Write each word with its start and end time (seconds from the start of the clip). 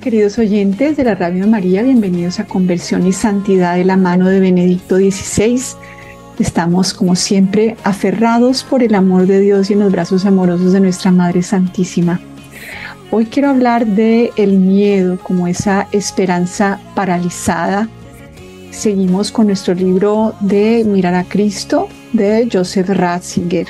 queridos 0.00 0.38
oyentes 0.38 0.96
de 0.96 1.04
la 1.04 1.14
Radio 1.14 1.46
María, 1.46 1.82
bienvenidos 1.82 2.40
a 2.40 2.46
Conversión 2.46 3.06
y 3.06 3.12
Santidad 3.12 3.76
de 3.76 3.84
la 3.84 3.96
mano 3.96 4.28
de 4.28 4.40
Benedicto 4.40 4.96
XVI. 4.96 5.60
Estamos, 6.38 6.94
como 6.94 7.14
siempre, 7.14 7.76
aferrados 7.84 8.64
por 8.64 8.82
el 8.82 8.94
amor 8.94 9.26
de 9.26 9.40
Dios 9.40 9.68
y 9.68 9.74
en 9.74 9.80
los 9.80 9.92
brazos 9.92 10.24
amorosos 10.24 10.72
de 10.72 10.80
nuestra 10.80 11.10
Madre 11.10 11.42
Santísima. 11.42 12.20
Hoy 13.10 13.26
quiero 13.26 13.50
hablar 13.50 13.86
de 13.86 14.30
el 14.36 14.58
miedo 14.58 15.18
como 15.22 15.46
esa 15.46 15.88
esperanza 15.92 16.80
paralizada. 16.94 17.88
Seguimos 18.70 19.30
con 19.30 19.46
nuestro 19.46 19.74
libro 19.74 20.34
de 20.40 20.84
Mirar 20.86 21.14
a 21.14 21.24
Cristo 21.24 21.88
de 22.12 22.48
Joseph 22.50 22.88
Ratzinger. 22.88 23.66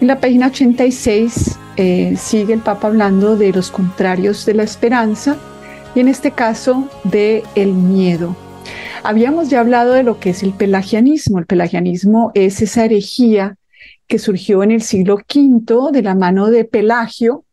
En 0.00 0.06
la 0.06 0.20
página 0.20 0.46
86 0.48 1.58
eh, 1.78 2.16
sigue 2.16 2.54
el 2.54 2.60
Papa 2.60 2.88
hablando 2.88 3.36
de 3.36 3.52
los 3.52 3.70
contrarios 3.70 4.44
de 4.44 4.54
la 4.54 4.64
esperanza 4.64 5.38
y 5.94 6.00
en 6.00 6.08
este 6.08 6.32
caso 6.32 6.90
de 7.04 7.44
el 7.54 7.72
miedo. 7.72 8.36
Habíamos 9.04 9.48
ya 9.48 9.60
hablado 9.60 9.92
de 9.94 10.02
lo 10.02 10.18
que 10.18 10.30
es 10.30 10.42
el 10.42 10.52
pelagianismo. 10.52 11.38
El 11.38 11.46
pelagianismo 11.46 12.32
es 12.34 12.60
esa 12.60 12.84
herejía 12.84 13.56
que 14.08 14.18
surgió 14.18 14.64
en 14.64 14.72
el 14.72 14.82
siglo 14.82 15.20
V 15.32 15.92
de 15.92 16.02
la 16.02 16.16
mano 16.16 16.50
de 16.50 16.64
Pelagio, 16.64 17.44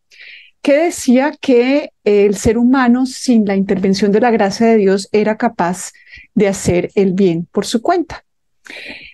que 0.64 0.74
decía 0.74 1.32
que 1.40 1.92
el 2.04 2.36
ser 2.36 2.58
humano 2.58 3.06
sin 3.06 3.46
la 3.46 3.56
intervención 3.56 4.12
de 4.12 4.22
la 4.22 4.32
gracia 4.32 4.66
de 4.66 4.78
Dios 4.78 5.08
era 5.12 5.38
capaz 5.38 5.92
de 6.34 6.48
hacer 6.48 6.90
el 6.96 7.14
bien 7.14 7.48
por 7.52 7.68
su 7.68 7.84
cuenta. 7.84 8.26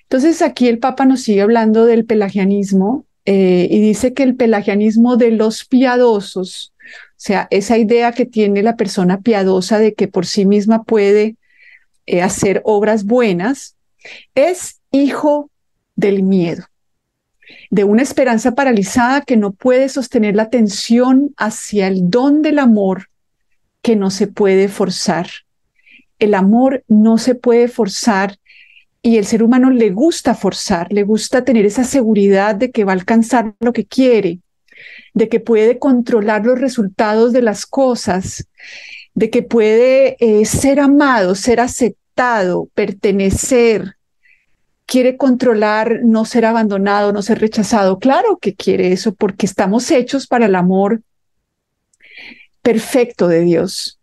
Entonces 0.03 0.42
aquí 0.42 0.70
el 0.70 0.80
Papa 0.80 1.03
nos 1.03 1.23
sigue 1.23 1.42
hablando 1.42 1.86
del 1.86 2.06
pelagianismo 2.06 3.06
eh, 3.25 3.67
y 3.69 3.80
dice 3.80 4.14
que 4.14 4.23
el 4.23 4.36
pelagianismo 4.36 5.16
de 5.16 5.31
los 5.31 5.66
piadosos, 5.66 6.73
o 6.80 7.14
sea, 7.17 7.47
esa 7.52 7.78
idea 7.78 8.13
que 8.13 8.25
tiene 8.25 8.63
la 8.63 8.75
persona 8.75 9.22
piadosa 9.22 9.78
de 9.78 9.94
que 9.94 10.08
por 10.08 10.25
sí 10.25 10.45
misma 10.45 10.83
puede 10.83 11.36
eh, 12.08 12.22
hacer 12.23 12.61
obras 12.66 13.05
buenas, 13.05 13.75
es 14.33 14.81
hijo 14.91 15.52
del 15.95 16.23
miedo, 16.23 16.66
de 17.69 17.83
una 17.83 18.02
esperanza 18.02 18.55
paralizada 18.55 19.22
que 19.22 19.38
no 19.38 19.52
puede 19.52 19.88
sostener 19.89 20.35
la 20.35 20.44
atención 20.44 21.33
hacia 21.38 21.88
el 21.88 22.09
don 22.09 22.41
del 22.41 22.58
amor 22.58 23.09
que 23.83 23.95
no 23.95 24.09
se 24.09 24.28
puede 24.28 24.67
forzar. 24.67 25.28
El 26.17 26.33
amor 26.33 26.83
no 26.88 27.17
se 27.17 27.35
puede 27.35 27.67
forzar 27.67 28.38
y 29.02 29.17
el 29.17 29.25
ser 29.25 29.44
humano 29.44 29.71
le 29.71 29.89
gusta 29.89 30.35
forzar, 30.35 30.91
le 30.91 31.03
gusta 31.03 31.44
tener 31.44 31.66
esa 31.66 31.83
seguridad 31.83 32.55
de 32.55 32.71
que 32.71 32.83
va 32.83 32.91
a 32.91 32.95
alcanzar 32.95 33.55
lo 33.59 33.73
que 33.73 33.85
quiere, 33.85 34.39
de 35.13 35.27
que 35.27 35.39
puede 35.39 35.80
controlar 35.80 36.45
los 36.45 36.59
resultados 36.59 37.33
de 37.33 37.41
las 37.41 37.66
cosas, 37.66 38.47
de 39.13 39.29
que 39.29 39.41
puede 39.41 40.17
eh, 40.19 40.45
ser 40.45 40.79
amado, 40.79 41.33
ser 41.33 41.59
aceptado, 41.59 42.69
pertenecer, 42.75 43.95
quiere 44.85 45.17
controlar, 45.17 46.02
no 46.03 46.25
ser 46.25 46.45
abandonado, 46.45 47.11
no 47.11 47.22
ser 47.22 47.39
rechazado. 47.39 47.97
Claro 47.97 48.38
que 48.38 48.53
quiere 48.53 48.91
eso 48.91 49.13
porque 49.16 49.45
estamos 49.45 49.89
hechos 49.89 50.27
para 50.27 50.45
el 50.45 50.55
amor 50.55 51.02
perfecto 52.61 53.28
de 53.28 53.41
Dios 53.41 54.00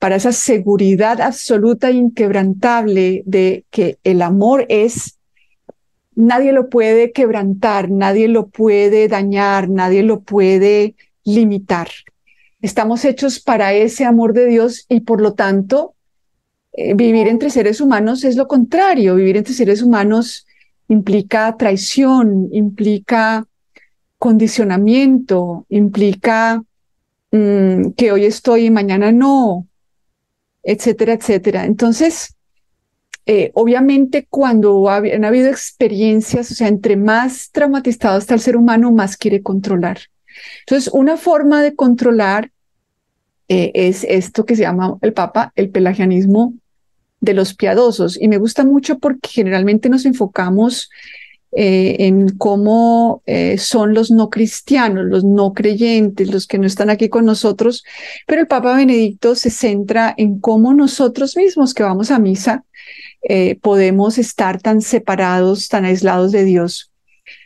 para 0.00 0.16
esa 0.16 0.32
seguridad 0.32 1.20
absoluta 1.20 1.90
e 1.90 1.92
inquebrantable 1.92 3.22
de 3.26 3.66
que 3.70 3.98
el 4.02 4.22
amor 4.22 4.64
es, 4.70 5.18
nadie 6.14 6.52
lo 6.52 6.70
puede 6.70 7.12
quebrantar, 7.12 7.90
nadie 7.90 8.26
lo 8.26 8.48
puede 8.48 9.08
dañar, 9.08 9.68
nadie 9.68 10.02
lo 10.02 10.20
puede 10.20 10.94
limitar. 11.22 11.88
Estamos 12.62 13.04
hechos 13.04 13.40
para 13.40 13.74
ese 13.74 14.06
amor 14.06 14.32
de 14.32 14.46
Dios 14.46 14.86
y 14.88 15.00
por 15.00 15.20
lo 15.20 15.34
tanto 15.34 15.94
eh, 16.72 16.94
vivir 16.94 17.28
entre 17.28 17.50
seres 17.50 17.78
humanos 17.82 18.24
es 18.24 18.36
lo 18.36 18.48
contrario. 18.48 19.16
Vivir 19.16 19.36
entre 19.36 19.52
seres 19.52 19.82
humanos 19.82 20.46
implica 20.88 21.54
traición, 21.58 22.48
implica 22.52 23.46
condicionamiento, 24.18 25.66
implica 25.68 26.64
mm, 27.32 27.90
que 27.98 28.12
hoy 28.12 28.24
estoy 28.24 28.66
y 28.66 28.70
mañana 28.70 29.12
no, 29.12 29.66
etcétera, 30.62 31.14
etcétera. 31.14 31.64
Entonces, 31.64 32.36
eh, 33.26 33.50
obviamente 33.54 34.26
cuando 34.28 34.88
han 34.88 35.24
habido 35.24 35.48
experiencias, 35.48 36.50
o 36.50 36.54
sea, 36.54 36.68
entre 36.68 36.96
más 36.96 37.50
traumatizado 37.52 38.18
está 38.18 38.34
el 38.34 38.40
ser 38.40 38.56
humano, 38.56 38.92
más 38.92 39.16
quiere 39.16 39.42
controlar. 39.42 39.98
Entonces, 40.60 40.92
una 40.92 41.16
forma 41.16 41.62
de 41.62 41.74
controlar 41.74 42.50
eh, 43.48 43.72
es 43.74 44.04
esto 44.04 44.44
que 44.44 44.56
se 44.56 44.62
llama 44.62 44.96
el 45.02 45.12
Papa, 45.12 45.52
el 45.56 45.70
pelagianismo 45.70 46.54
de 47.20 47.34
los 47.34 47.54
piadosos. 47.54 48.20
Y 48.20 48.28
me 48.28 48.38
gusta 48.38 48.64
mucho 48.64 48.98
porque 48.98 49.28
generalmente 49.28 49.88
nos 49.88 50.06
enfocamos 50.06 50.88
eh, 51.52 51.96
en 52.06 52.36
cómo 52.36 53.22
eh, 53.26 53.58
son 53.58 53.92
los 53.92 54.12
no 54.12 54.30
cristianos, 54.30 55.06
los 55.06 55.24
no 55.24 55.52
creyentes, 55.52 56.30
los 56.30 56.46
que 56.46 56.58
no 56.58 56.66
están 56.66 56.90
aquí 56.90 57.08
con 57.08 57.24
nosotros, 57.24 57.82
pero 58.26 58.40
el 58.40 58.46
Papa 58.46 58.76
Benedicto 58.76 59.34
se 59.34 59.50
centra 59.50 60.14
en 60.16 60.38
cómo 60.38 60.74
nosotros 60.74 61.36
mismos 61.36 61.74
que 61.74 61.82
vamos 61.82 62.12
a 62.12 62.20
misa 62.20 62.64
eh, 63.22 63.58
podemos 63.60 64.16
estar 64.16 64.62
tan 64.62 64.80
separados, 64.80 65.68
tan 65.68 65.84
aislados 65.84 66.30
de 66.30 66.44
Dios. 66.44 66.92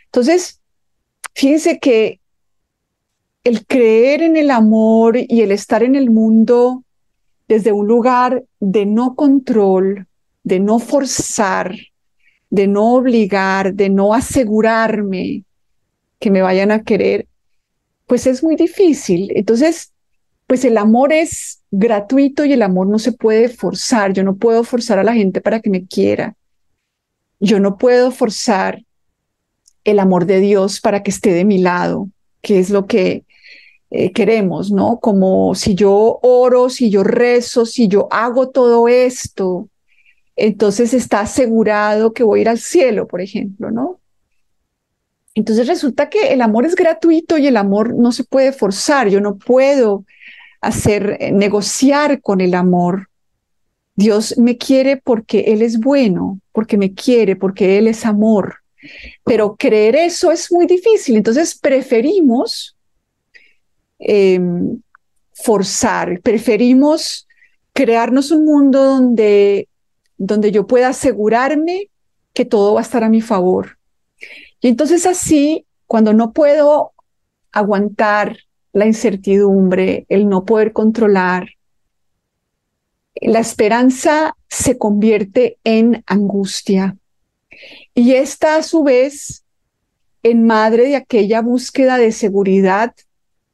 Entonces, 0.07 0.61
fíjense 1.35 1.79
que 1.79 2.21
el 3.43 3.65
creer 3.67 4.23
en 4.23 4.37
el 4.37 4.51
amor 4.51 5.17
y 5.17 5.41
el 5.41 5.51
estar 5.51 5.83
en 5.83 5.95
el 5.95 6.11
mundo 6.11 6.85
desde 7.49 7.73
un 7.73 7.87
lugar 7.87 8.45
de 8.61 8.85
no 8.85 9.15
control, 9.15 10.07
de 10.43 10.61
no 10.61 10.79
forzar, 10.79 11.75
de 12.55 12.69
no 12.69 12.95
obligar, 12.95 13.75
de 13.75 13.91
no 13.91 14.15
asegurarme 14.15 15.43
que 16.21 16.31
me 16.31 16.41
vayan 16.41 16.71
a 16.71 16.85
querer, 16.85 17.27
pues 18.07 18.29
es 18.29 18.45
muy 18.45 18.55
difícil. 18.55 19.33
Entonces, 19.35 19.93
pues 20.47 20.65
el 20.65 20.79
amor 20.79 21.13
es 21.13 21.63
gratuito 21.73 22.45
y 22.45 22.53
el 22.53 22.63
amor 22.63 22.87
no 22.87 23.01
se 23.01 23.11
puede 23.11 23.49
forzar. 23.49 24.13
Yo 24.13 24.23
no 24.23 24.37
puedo 24.37 24.63
forzar 24.63 25.01
a 25.01 25.03
la 25.05 25.15
gente 25.15 25.41
para 25.41 25.59
que 25.59 25.69
me 25.69 25.85
quiera. 25.85 26.37
Yo 27.41 27.59
no 27.59 27.77
puedo 27.77 28.13
forzar 28.13 28.85
el 29.83 29.99
amor 29.99 30.25
de 30.25 30.39
Dios 30.39 30.81
para 30.81 31.03
que 31.03 31.11
esté 31.11 31.33
de 31.33 31.45
mi 31.45 31.59
lado, 31.59 32.09
que 32.41 32.61
es 32.61 32.71
lo 32.71 32.87
que 32.87 33.25
eh, 33.91 34.13
queremos, 34.13 34.71
¿no? 34.71 35.01
Como 35.01 35.57
si 35.57 35.75
yo 35.75 36.21
oro, 36.23 36.71
si 36.71 36.89
yo 36.89 37.03
rezo, 37.03 37.67
si 37.67 37.89
yo 37.89 38.07
hago 38.13 38.51
todo 38.51 38.87
esto, 38.87 39.69
entonces 40.37 40.95
está 40.95 41.21
asegurado 41.21 42.13
que 42.13 42.25
voy 42.25 42.41
a 42.41 42.43
ir 42.43 42.49
al 42.49 42.59
cielo, 42.59 43.07
por 43.07 43.21
ejemplo, 43.21 43.71
¿no? 43.71 44.01
Entonces 45.35 45.67
resulta 45.67 46.09
que 46.09 46.33
el 46.33 46.43
amor 46.43 46.65
es 46.65 46.75
gratuito 46.77 47.39
y 47.39 47.47
el 47.47 47.57
amor 47.57 47.95
no 47.95 48.13
se 48.13 48.25
puede 48.25 48.53
forzar. 48.53 49.09
Yo 49.09 49.21
no 49.21 49.37
puedo 49.37 50.05
hacer 50.61 51.17
eh, 51.21 51.33
negociar 51.33 52.21
con 52.21 52.41
el 52.41 52.55
amor. 52.55 53.09
Dios 53.97 54.39
me 54.39 54.57
quiere 54.57 54.97
porque 54.97 55.41
Él 55.49 55.63
es 55.63 55.79
bueno, 55.79 56.41
porque 56.53 56.77
me 56.77 56.95
quiere, 56.95 57.37
porque 57.37 57.79
Él 57.79 57.89
es 57.89 58.07
amor. 58.07 58.59
Pero 59.25 59.57
creer 59.57 59.97
eso 59.97 60.31
es 60.31 60.53
muy 60.53 60.67
difícil. 60.67 61.17
Entonces 61.17 61.57
preferimos 61.57 62.77
em, 63.99 64.81
forzar, 65.33 66.21
preferimos 66.23 67.27
crearnos 67.73 68.31
un 68.31 68.45
mundo 68.45 68.85
donde 68.85 69.69
donde 70.17 70.53
yo 70.53 70.67
pueda 70.67 70.89
asegurarme 70.89 71.91
que 72.33 72.45
todo 72.45 72.75
va 72.75 72.81
a 72.81 72.83
estar 72.83 73.05
a 73.05 73.09
mi 73.09 73.21
favor. 73.21 73.79
Y 74.61 74.69
entonces 74.69 75.07
así, 75.07 75.67
cuando 75.87 76.13
no 76.13 76.33
puedo 76.33 76.93
aguantar 77.53 78.39
la 78.73 78.87
incertidumbre, 78.87 80.07
el 80.09 80.29
no 80.29 80.45
poder 80.45 80.73
controlar, 80.73 81.49
la 83.21 83.39
esperanza 83.39 84.37
se 84.49 84.77
convierte 84.77 85.59
en 85.63 86.03
angustia. 86.07 86.97
Y 87.95 88.15
esta 88.15 88.57
a 88.57 88.63
su 88.63 88.83
vez 88.83 89.45
en 90.25 90.45
madre 90.47 90.89
de 90.89 90.97
aquella 90.97 91.41
búsqueda 91.41 91.99
de 91.99 92.11
seguridad 92.11 92.95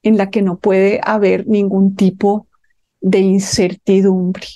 en 0.02 0.16
la 0.16 0.30
que 0.30 0.40
no 0.40 0.58
puede 0.58 1.00
haber 1.04 1.46
ningún 1.46 1.94
tipo 1.94 2.46
de 3.02 3.18
incertidumbre 3.18 4.46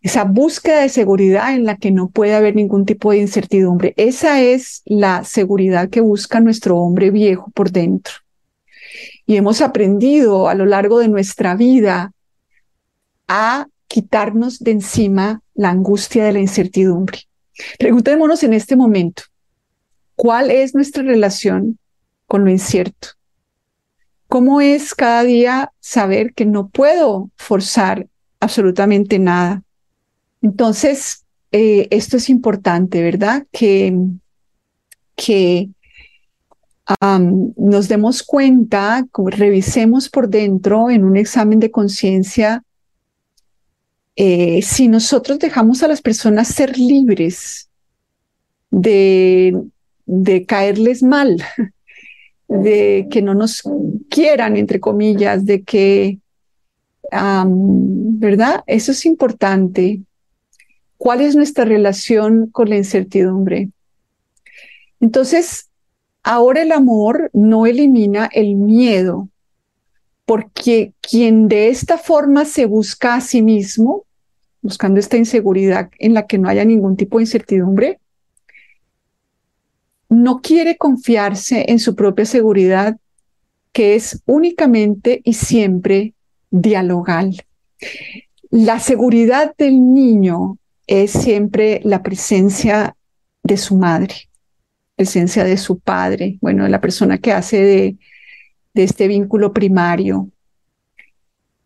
esa 0.00 0.24
búsqueda 0.24 0.80
de 0.80 0.88
seguridad 0.88 1.54
en 1.54 1.64
la 1.64 1.76
que 1.76 1.90
no 1.90 2.08
puede 2.08 2.34
haber 2.34 2.54
ningún 2.54 2.84
tipo 2.84 3.10
de 3.10 3.18
incertidumbre. 3.18 3.94
Esa 3.96 4.40
es 4.42 4.82
la 4.84 5.24
seguridad 5.24 5.90
que 5.90 6.00
busca 6.00 6.40
nuestro 6.40 6.78
hombre 6.78 7.10
viejo 7.10 7.50
por 7.50 7.70
dentro. 7.70 8.14
Y 9.26 9.36
hemos 9.36 9.60
aprendido 9.60 10.48
a 10.48 10.54
lo 10.54 10.66
largo 10.66 11.00
de 11.00 11.08
nuestra 11.08 11.56
vida 11.56 12.12
a 13.28 13.66
quitarnos 13.88 14.60
de 14.60 14.72
encima 14.72 15.42
la 15.54 15.70
angustia 15.70 16.24
de 16.24 16.32
la 16.32 16.40
incertidumbre. 16.40 17.18
Preguntémonos 17.78 18.42
en 18.42 18.52
este 18.52 18.76
momento, 18.76 19.24
¿cuál 20.14 20.50
es 20.50 20.74
nuestra 20.74 21.02
relación 21.02 21.78
con 22.26 22.44
lo 22.44 22.50
incierto? 22.50 23.08
¿Cómo 24.28 24.60
es 24.60 24.94
cada 24.94 25.22
día 25.22 25.72
saber 25.80 26.34
que 26.34 26.46
no 26.46 26.68
puedo 26.68 27.30
forzar 27.36 28.08
absolutamente 28.40 29.18
nada? 29.18 29.62
Entonces, 30.46 31.24
eh, 31.50 31.88
esto 31.90 32.16
es 32.18 32.30
importante, 32.30 33.02
¿verdad? 33.02 33.44
Que, 33.50 33.98
que 35.16 35.70
nos 37.56 37.88
demos 37.88 38.22
cuenta, 38.22 39.04
revisemos 39.12 40.08
por 40.08 40.28
dentro 40.28 40.88
en 40.88 41.02
un 41.02 41.16
examen 41.16 41.58
de 41.58 41.72
conciencia 41.72 42.62
eh, 44.14 44.62
si 44.62 44.86
nosotros 44.86 45.40
dejamos 45.40 45.82
a 45.82 45.88
las 45.88 46.00
personas 46.00 46.46
ser 46.46 46.78
libres 46.78 47.68
de, 48.70 49.60
de 50.06 50.46
caerles 50.46 51.02
mal, 51.02 51.42
de 52.48 53.08
que 53.10 53.20
no 53.20 53.34
nos 53.34 53.64
quieran, 54.08 54.56
entre 54.56 54.78
comillas, 54.78 55.44
de 55.44 55.64
que, 55.64 56.20
¿verdad? 57.10 58.62
Eso 58.68 58.92
es 58.92 59.04
importante. 59.06 60.02
¿Cuál 60.98 61.20
es 61.20 61.36
nuestra 61.36 61.64
relación 61.64 62.48
con 62.48 62.70
la 62.70 62.76
incertidumbre? 62.76 63.70
Entonces, 65.00 65.68
ahora 66.22 66.62
el 66.62 66.72
amor 66.72 67.30
no 67.32 67.66
elimina 67.66 68.28
el 68.32 68.56
miedo, 68.56 69.28
porque 70.24 70.92
quien 71.00 71.48
de 71.48 71.68
esta 71.68 71.98
forma 71.98 72.44
se 72.44 72.66
busca 72.66 73.14
a 73.14 73.20
sí 73.20 73.42
mismo, 73.42 74.04
buscando 74.62 74.98
esta 74.98 75.16
inseguridad 75.16 75.90
en 75.98 76.14
la 76.14 76.26
que 76.26 76.38
no 76.38 76.48
haya 76.48 76.64
ningún 76.64 76.96
tipo 76.96 77.18
de 77.18 77.24
incertidumbre, 77.24 78.00
no 80.08 80.40
quiere 80.40 80.76
confiarse 80.76 81.66
en 81.68 81.78
su 81.78 81.94
propia 81.94 82.24
seguridad, 82.24 82.96
que 83.72 83.94
es 83.94 84.22
únicamente 84.24 85.20
y 85.24 85.34
siempre 85.34 86.14
dialogal. 86.50 87.44
La 88.50 88.80
seguridad 88.80 89.54
del 89.56 89.92
niño 89.92 90.58
es 90.86 91.10
siempre 91.10 91.80
la 91.84 92.02
presencia 92.02 92.96
de 93.42 93.56
su 93.56 93.76
madre, 93.76 94.14
presencia 94.94 95.44
de 95.44 95.56
su 95.56 95.78
padre, 95.78 96.38
bueno, 96.40 96.66
la 96.68 96.80
persona 96.80 97.18
que 97.18 97.32
hace 97.32 97.62
de, 97.62 97.96
de 98.74 98.84
este 98.84 99.08
vínculo 99.08 99.52
primario. 99.52 100.28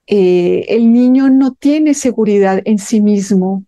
Eh, 0.06 0.66
el 0.68 0.92
niño 0.92 1.30
no 1.30 1.52
tiene 1.54 1.94
seguridad 1.94 2.62
en 2.64 2.78
sí 2.78 3.00
mismo, 3.00 3.64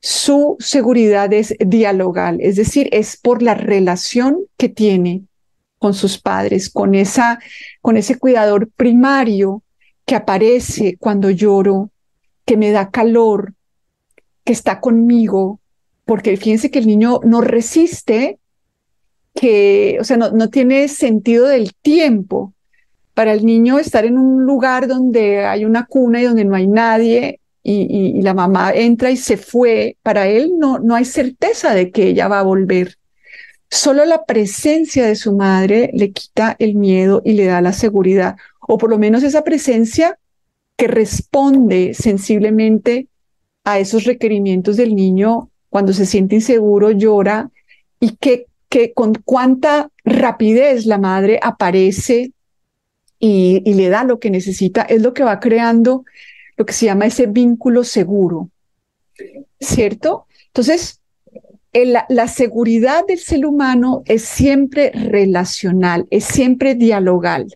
su 0.00 0.56
seguridad 0.58 1.32
es 1.32 1.54
dialogal, 1.64 2.38
es 2.40 2.56
decir, 2.56 2.88
es 2.90 3.16
por 3.16 3.40
la 3.40 3.54
relación 3.54 4.38
que 4.56 4.68
tiene 4.68 5.22
con 5.78 5.94
sus 5.94 6.18
padres, 6.18 6.70
con, 6.70 6.96
esa, 6.96 7.38
con 7.80 7.96
ese 7.96 8.18
cuidador 8.18 8.68
primario 8.70 9.62
que 10.04 10.16
aparece 10.16 10.96
cuando 10.98 11.30
lloro, 11.30 11.90
que 12.44 12.56
me 12.56 12.72
da 12.72 12.90
calor, 12.90 13.54
que 14.44 14.52
está 14.52 14.80
conmigo, 14.80 15.60
porque 16.04 16.36
fíjense 16.36 16.70
que 16.70 16.78
el 16.78 16.86
niño 16.86 17.20
no 17.24 17.40
resiste, 17.40 18.38
que, 19.34 19.98
o 20.00 20.04
sea, 20.04 20.16
no, 20.16 20.30
no 20.30 20.50
tiene 20.50 20.88
sentido 20.88 21.46
del 21.46 21.74
tiempo. 21.74 22.54
Para 23.14 23.32
el 23.34 23.44
niño 23.44 23.78
estar 23.78 24.04
en 24.04 24.18
un 24.18 24.44
lugar 24.44 24.88
donde 24.88 25.44
hay 25.44 25.64
una 25.64 25.86
cuna 25.86 26.20
y 26.20 26.24
donde 26.24 26.44
no 26.44 26.54
hay 26.54 26.66
nadie 26.66 27.40
y, 27.62 28.20
la 28.22 28.34
mamá 28.34 28.72
entra 28.72 29.10
y 29.10 29.16
se 29.16 29.36
fue, 29.36 29.96
para 30.02 30.26
él 30.26 30.52
no, 30.58 30.78
no 30.78 30.94
hay 30.94 31.04
certeza 31.04 31.74
de 31.74 31.90
que 31.90 32.08
ella 32.08 32.28
va 32.28 32.40
a 32.40 32.44
volver. 32.44 32.96
Solo 33.70 34.04
la 34.04 34.24
presencia 34.24 35.06
de 35.06 35.16
su 35.16 35.32
madre 35.34 35.90
le 35.94 36.12
quita 36.12 36.56
el 36.58 36.74
miedo 36.74 37.22
y 37.24 37.32
le 37.32 37.46
da 37.46 37.60
la 37.60 37.72
seguridad, 37.72 38.36
o 38.60 38.78
por 38.78 38.90
lo 38.90 38.98
menos 38.98 39.22
esa 39.22 39.44
presencia 39.44 40.18
que 40.76 40.88
responde 40.88 41.94
sensiblemente 41.94 43.08
a 43.64 43.78
esos 43.78 44.04
requerimientos 44.04 44.76
del 44.76 44.94
niño 44.94 45.50
cuando 45.68 45.92
se 45.92 46.06
siente 46.06 46.36
inseguro, 46.36 46.90
llora 46.90 47.50
y 48.00 48.16
que, 48.16 48.46
que 48.68 48.92
con 48.92 49.14
cuánta 49.24 49.90
rapidez 50.04 50.86
la 50.86 50.98
madre 50.98 51.38
aparece 51.42 52.32
y, 53.18 53.62
y 53.64 53.74
le 53.74 53.88
da 53.88 54.04
lo 54.04 54.18
que 54.18 54.30
necesita, 54.30 54.82
es 54.82 55.02
lo 55.02 55.14
que 55.14 55.24
va 55.24 55.40
creando 55.40 56.04
lo 56.56 56.66
que 56.66 56.72
se 56.72 56.86
llama 56.86 57.06
ese 57.06 57.26
vínculo 57.26 57.84
seguro, 57.84 58.50
¿cierto? 59.58 60.26
Entonces, 60.48 61.00
la 61.72 62.28
seguridad 62.28 63.06
del 63.06 63.18
ser 63.18 63.46
humano 63.46 64.02
es 64.04 64.22
siempre 64.24 64.90
relacional, 64.90 66.06
es 66.10 66.24
siempre 66.24 66.74
dialogal. 66.74 67.46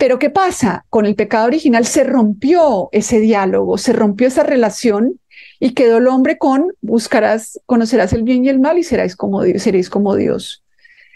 Pero 0.00 0.18
¿qué 0.18 0.30
pasa? 0.30 0.84
Con 0.88 1.06
el 1.06 1.14
pecado 1.14 1.46
original 1.46 1.86
se 1.86 2.02
rompió 2.02 2.88
ese 2.90 3.20
diálogo, 3.20 3.78
se 3.78 3.92
rompió 3.92 4.26
esa 4.26 4.42
relación 4.42 5.20
y 5.60 5.74
quedó 5.74 5.98
el 5.98 6.08
hombre 6.08 6.38
con 6.38 6.72
buscarás, 6.80 7.60
conocerás 7.66 8.12
el 8.14 8.24
bien 8.24 8.44
y 8.44 8.48
el 8.48 8.58
mal 8.58 8.78
y 8.78 8.82
seréis 8.82 9.14
como, 9.14 9.42
seréis 9.58 9.90
como 9.90 10.16
Dios. 10.16 10.64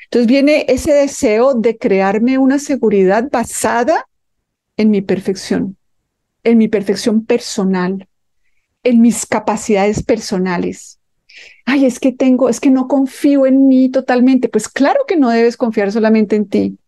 Entonces 0.05 0.29
viene 0.29 0.67
ese 0.69 0.93
deseo 0.93 1.55
de 1.55 1.79
crearme 1.79 2.39
una 2.39 2.59
seguridad 2.59 3.29
basada 3.33 4.07
en 4.77 4.91
mi 4.91 5.01
perfección 5.01 5.77
en 6.45 6.59
mi 6.59 6.69
perfección 6.69 7.25
personal, 7.25 8.07
en 8.83 9.01
mis 9.01 9.27
capacidades 9.27 10.03
personales. 10.03 11.01
Ay, 11.65 11.87
es 11.87 11.99
que 11.99 12.13
tengo, 12.13 12.49
es 12.49 12.61
que 12.61 12.71
no 12.71 12.87
confío 12.87 13.47
en 13.47 13.67
mí 13.67 13.89
totalmente. 13.89 14.49
Pues 14.49 14.69
claro 14.69 15.01
que 15.09 15.17
no 15.17 15.31
debes 15.31 15.57
confiar 15.57 15.91
solamente 15.91 16.37
en 16.37 16.49
ti. 16.49 16.79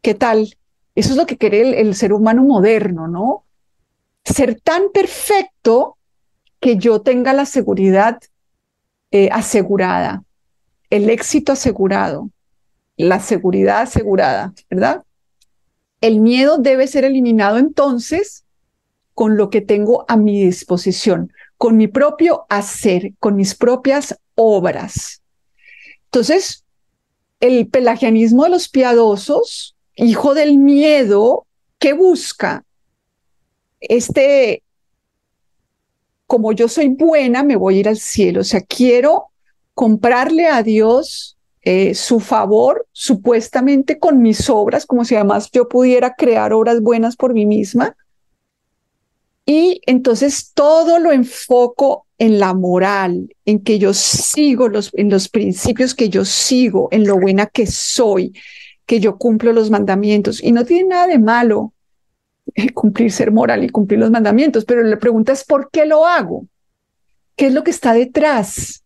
¿Qué 0.00 0.14
tal? 0.14 0.56
Eso 0.94 1.10
es 1.10 1.16
lo 1.16 1.26
que 1.26 1.38
quiere 1.38 1.80
el, 1.80 1.94
ser 1.94 2.12
humano 2.12 2.42
moderno, 2.42 3.08
¿no? 3.08 3.44
Ser 4.24 4.60
tan 4.60 4.90
perfecto 4.92 5.96
que 6.60 6.76
yo 6.76 7.00
tenga 7.00 7.32
la 7.32 7.46
seguridad 7.46 8.20
eh, 9.10 9.28
asegurada, 9.32 10.24
el 10.90 11.10
éxito 11.10 11.52
asegurado, 11.52 12.30
la 12.96 13.20
seguridad 13.20 13.82
asegurada, 13.82 14.52
¿verdad? 14.70 15.02
El 16.00 16.20
miedo 16.20 16.58
debe 16.58 16.86
ser 16.86 17.04
eliminado 17.04 17.58
entonces 17.58 18.44
con 19.14 19.36
lo 19.36 19.50
que 19.50 19.60
tengo 19.60 20.04
a 20.08 20.16
mi 20.16 20.44
disposición, 20.44 21.32
con 21.56 21.76
mi 21.76 21.88
propio 21.88 22.46
hacer, 22.48 23.12
con 23.18 23.36
mis 23.36 23.54
propias 23.54 24.18
obras. 24.34 25.22
Entonces, 26.06 26.64
el 27.40 27.68
pelagianismo 27.68 28.44
de 28.44 28.50
los 28.50 28.68
piadosos, 28.68 29.76
hijo 29.96 30.34
del 30.34 30.58
miedo, 30.58 31.46
¿qué 31.78 31.92
busca? 31.92 32.64
Este, 33.80 34.62
como 36.26 36.52
yo 36.52 36.68
soy 36.68 36.88
buena, 36.88 37.42
me 37.42 37.56
voy 37.56 37.76
a 37.76 37.80
ir 37.80 37.88
al 37.88 37.98
cielo. 37.98 38.40
O 38.40 38.44
sea, 38.44 38.60
quiero 38.60 39.26
comprarle 39.74 40.46
a 40.46 40.62
Dios 40.62 41.36
eh, 41.62 41.94
su 41.94 42.20
favor, 42.20 42.86
supuestamente 42.92 43.98
con 43.98 44.20
mis 44.20 44.48
obras, 44.50 44.86
como 44.86 45.04
si 45.04 45.14
además 45.14 45.50
yo 45.52 45.68
pudiera 45.68 46.14
crear 46.14 46.52
obras 46.52 46.80
buenas 46.80 47.16
por 47.16 47.34
mí 47.34 47.46
misma. 47.46 47.96
Y 49.44 49.80
entonces 49.86 50.52
todo 50.54 50.98
lo 50.98 51.12
enfoco 51.12 52.06
en 52.18 52.38
la 52.38 52.54
moral, 52.54 53.34
en 53.44 53.62
que 53.62 53.78
yo 53.78 53.92
sigo 53.92 54.68
los, 54.68 54.90
en 54.94 55.10
los 55.10 55.28
principios 55.28 55.94
que 55.94 56.08
yo 56.08 56.24
sigo, 56.24 56.88
en 56.92 57.06
lo 57.06 57.18
buena 57.18 57.46
que 57.46 57.66
soy, 57.66 58.32
que 58.92 59.00
yo 59.00 59.16
cumplo 59.16 59.54
los 59.54 59.70
mandamientos. 59.70 60.44
Y 60.44 60.52
no 60.52 60.66
tiene 60.66 60.90
nada 60.90 61.06
de 61.06 61.18
malo 61.18 61.72
cumplir 62.74 63.10
ser 63.10 63.32
moral 63.32 63.64
y 63.64 63.70
cumplir 63.70 63.98
los 63.98 64.10
mandamientos, 64.10 64.66
pero 64.66 64.82
la 64.82 64.98
pregunta 64.98 65.32
es 65.32 65.44
¿por 65.44 65.70
qué 65.70 65.86
lo 65.86 66.06
hago? 66.06 66.46
¿Qué 67.34 67.46
es 67.46 67.54
lo 67.54 67.64
que 67.64 67.70
está 67.70 67.94
detrás 67.94 68.84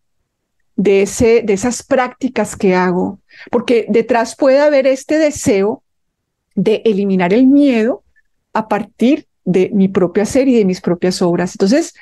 de, 0.77 1.03
ese, 1.03 1.43
de 1.43 1.55
esas 1.55 1.83
prácticas 1.83 2.55
que 2.55 2.77
hago? 2.77 3.19
Porque 3.51 3.85
detrás 3.89 4.37
puede 4.37 4.61
haber 4.61 4.87
este 4.87 5.19
deseo 5.19 5.83
de 6.55 6.83
eliminar 6.85 7.33
el 7.33 7.49
miedo 7.49 8.05
a 8.53 8.69
partir 8.69 9.27
de 9.45 9.73
mi 9.75 9.89
propia 9.89 10.25
ser 10.25 10.47
y 10.47 10.55
de 10.55 10.65
mis 10.65 10.81
propias 10.81 11.21
obras. 11.21 11.55
Entonces, 11.55 11.95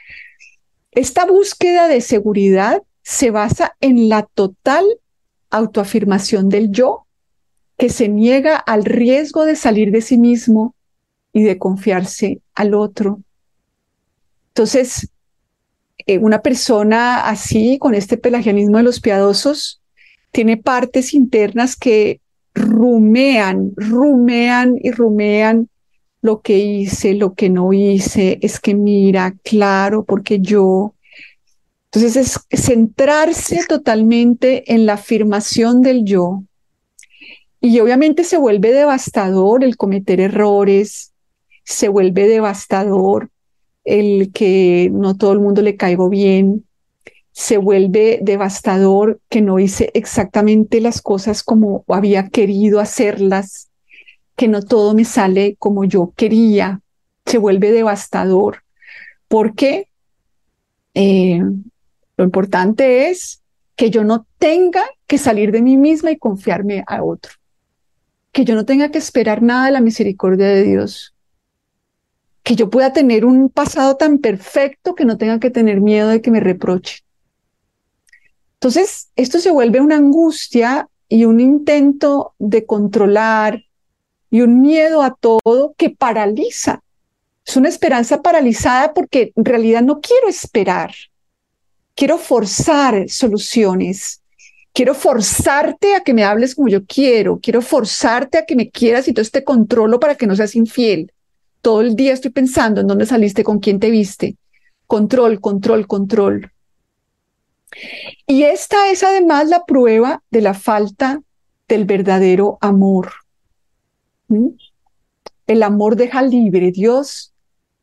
esta 0.90 1.24
búsqueda 1.24 1.88
de 1.88 2.02
seguridad 2.02 2.82
se 3.00 3.30
basa 3.30 3.78
en 3.80 4.10
la 4.10 4.28
total 4.34 4.84
autoafirmación 5.48 6.50
del 6.50 6.70
yo, 6.70 7.03
que 7.76 7.88
se 7.88 8.08
niega 8.08 8.56
al 8.56 8.84
riesgo 8.84 9.44
de 9.44 9.56
salir 9.56 9.90
de 9.90 10.00
sí 10.00 10.18
mismo 10.18 10.74
y 11.32 11.42
de 11.42 11.58
confiarse 11.58 12.40
al 12.54 12.74
otro. 12.74 13.20
Entonces, 14.48 15.08
eh, 16.06 16.18
una 16.18 16.42
persona 16.42 17.28
así, 17.28 17.78
con 17.78 17.94
este 17.94 18.16
pelagianismo 18.16 18.76
de 18.76 18.84
los 18.84 19.00
piadosos, 19.00 19.82
tiene 20.30 20.56
partes 20.56 21.14
internas 21.14 21.76
que 21.76 22.20
rumean, 22.54 23.72
rumean 23.76 24.76
y 24.80 24.90
rumean 24.92 25.68
lo 26.22 26.40
que 26.40 26.58
hice, 26.58 27.14
lo 27.14 27.34
que 27.34 27.50
no 27.50 27.72
hice, 27.72 28.38
es 28.40 28.60
que 28.60 28.74
mira, 28.74 29.34
claro, 29.42 30.04
porque 30.04 30.40
yo. 30.40 30.94
Entonces 31.86 32.16
es 32.16 32.62
centrarse 32.62 33.64
totalmente 33.68 34.72
en 34.72 34.86
la 34.86 34.94
afirmación 34.94 35.82
del 35.82 36.04
yo. 36.04 36.42
Y 37.64 37.80
obviamente 37.80 38.24
se 38.24 38.36
vuelve 38.36 38.74
devastador 38.74 39.64
el 39.64 39.78
cometer 39.78 40.20
errores, 40.20 41.14
se 41.64 41.88
vuelve 41.88 42.28
devastador 42.28 43.30
el 43.84 44.32
que 44.34 44.90
no 44.92 45.16
todo 45.16 45.32
el 45.32 45.40
mundo 45.40 45.62
le 45.62 45.74
caigo 45.74 46.10
bien, 46.10 46.66
se 47.32 47.56
vuelve 47.56 48.18
devastador 48.20 49.18
que 49.30 49.40
no 49.40 49.58
hice 49.58 49.90
exactamente 49.94 50.82
las 50.82 51.00
cosas 51.00 51.42
como 51.42 51.86
había 51.88 52.28
querido 52.28 52.80
hacerlas, 52.80 53.70
que 54.36 54.46
no 54.46 54.60
todo 54.60 54.92
me 54.92 55.06
sale 55.06 55.56
como 55.58 55.84
yo 55.86 56.12
quería, 56.14 56.82
se 57.24 57.38
vuelve 57.38 57.72
devastador, 57.72 58.62
porque 59.26 59.88
eh, 60.92 61.40
lo 62.18 62.24
importante 62.24 63.08
es 63.08 63.40
que 63.74 63.88
yo 63.88 64.04
no 64.04 64.26
tenga 64.36 64.84
que 65.06 65.16
salir 65.16 65.50
de 65.50 65.62
mí 65.62 65.78
misma 65.78 66.10
y 66.10 66.18
confiarme 66.18 66.84
a 66.86 67.02
otro, 67.02 67.32
que 68.34 68.44
yo 68.44 68.56
no 68.56 68.66
tenga 68.66 68.90
que 68.90 68.98
esperar 68.98 69.42
nada 69.42 69.66
de 69.66 69.70
la 69.70 69.80
misericordia 69.80 70.48
de 70.48 70.64
Dios, 70.64 71.14
que 72.42 72.56
yo 72.56 72.68
pueda 72.68 72.92
tener 72.92 73.24
un 73.24 73.48
pasado 73.48 73.96
tan 73.96 74.18
perfecto 74.18 74.96
que 74.96 75.04
no 75.04 75.16
tenga 75.16 75.38
que 75.38 75.50
tener 75.50 75.80
miedo 75.80 76.08
de 76.08 76.20
que 76.20 76.32
me 76.32 76.40
reproche. 76.40 77.04
Entonces, 78.54 79.10
esto 79.14 79.38
se 79.38 79.52
vuelve 79.52 79.80
una 79.80 79.96
angustia 79.96 80.88
y 81.08 81.26
un 81.26 81.38
intento 81.38 82.34
de 82.40 82.66
controlar 82.66 83.62
y 84.30 84.40
un 84.40 84.60
miedo 84.60 85.02
a 85.02 85.14
todo 85.14 85.74
que 85.78 85.90
paraliza. 85.90 86.82
Es 87.46 87.56
una 87.56 87.68
esperanza 87.68 88.20
paralizada 88.20 88.94
porque 88.94 89.32
en 89.36 89.44
realidad 89.44 89.82
no 89.82 90.00
quiero 90.00 90.28
esperar. 90.28 90.92
Quiero 91.94 92.18
forzar 92.18 93.08
soluciones. 93.08 94.23
Quiero 94.74 94.94
forzarte 94.94 95.94
a 95.94 96.00
que 96.00 96.12
me 96.12 96.24
hables 96.24 96.56
como 96.56 96.68
yo 96.68 96.84
quiero. 96.84 97.38
Quiero 97.40 97.62
forzarte 97.62 98.38
a 98.38 98.44
que 98.44 98.56
me 98.56 98.70
quieras 98.70 99.06
y 99.06 99.10
entonces 99.10 99.30
te 99.30 99.44
controlo 99.44 100.00
para 100.00 100.16
que 100.16 100.26
no 100.26 100.34
seas 100.34 100.56
infiel. 100.56 101.12
Todo 101.62 101.80
el 101.80 101.94
día 101.94 102.12
estoy 102.12 102.32
pensando 102.32 102.80
en 102.80 102.88
dónde 102.88 103.06
saliste, 103.06 103.44
con 103.44 103.60
quién 103.60 103.78
te 103.78 103.90
viste. 103.90 104.36
Control, 104.88 105.40
control, 105.40 105.86
control. 105.86 106.50
Y 108.26 108.42
esta 108.42 108.90
es 108.90 109.02
además 109.04 109.48
la 109.48 109.64
prueba 109.64 110.22
de 110.30 110.40
la 110.40 110.54
falta 110.54 111.22
del 111.68 111.84
verdadero 111.84 112.58
amor. 112.60 113.12
¿Mm? 114.28 114.48
El 115.46 115.62
amor 115.62 115.94
deja 115.94 116.20
libre. 116.20 116.72
Dios 116.72 117.32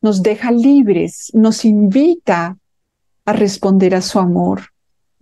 nos 0.02 0.22
deja 0.22 0.50
libres, 0.50 1.30
nos 1.32 1.64
invita 1.64 2.58
a 3.24 3.32
responder 3.32 3.94
a 3.94 4.02
su 4.02 4.18
amor, 4.18 4.71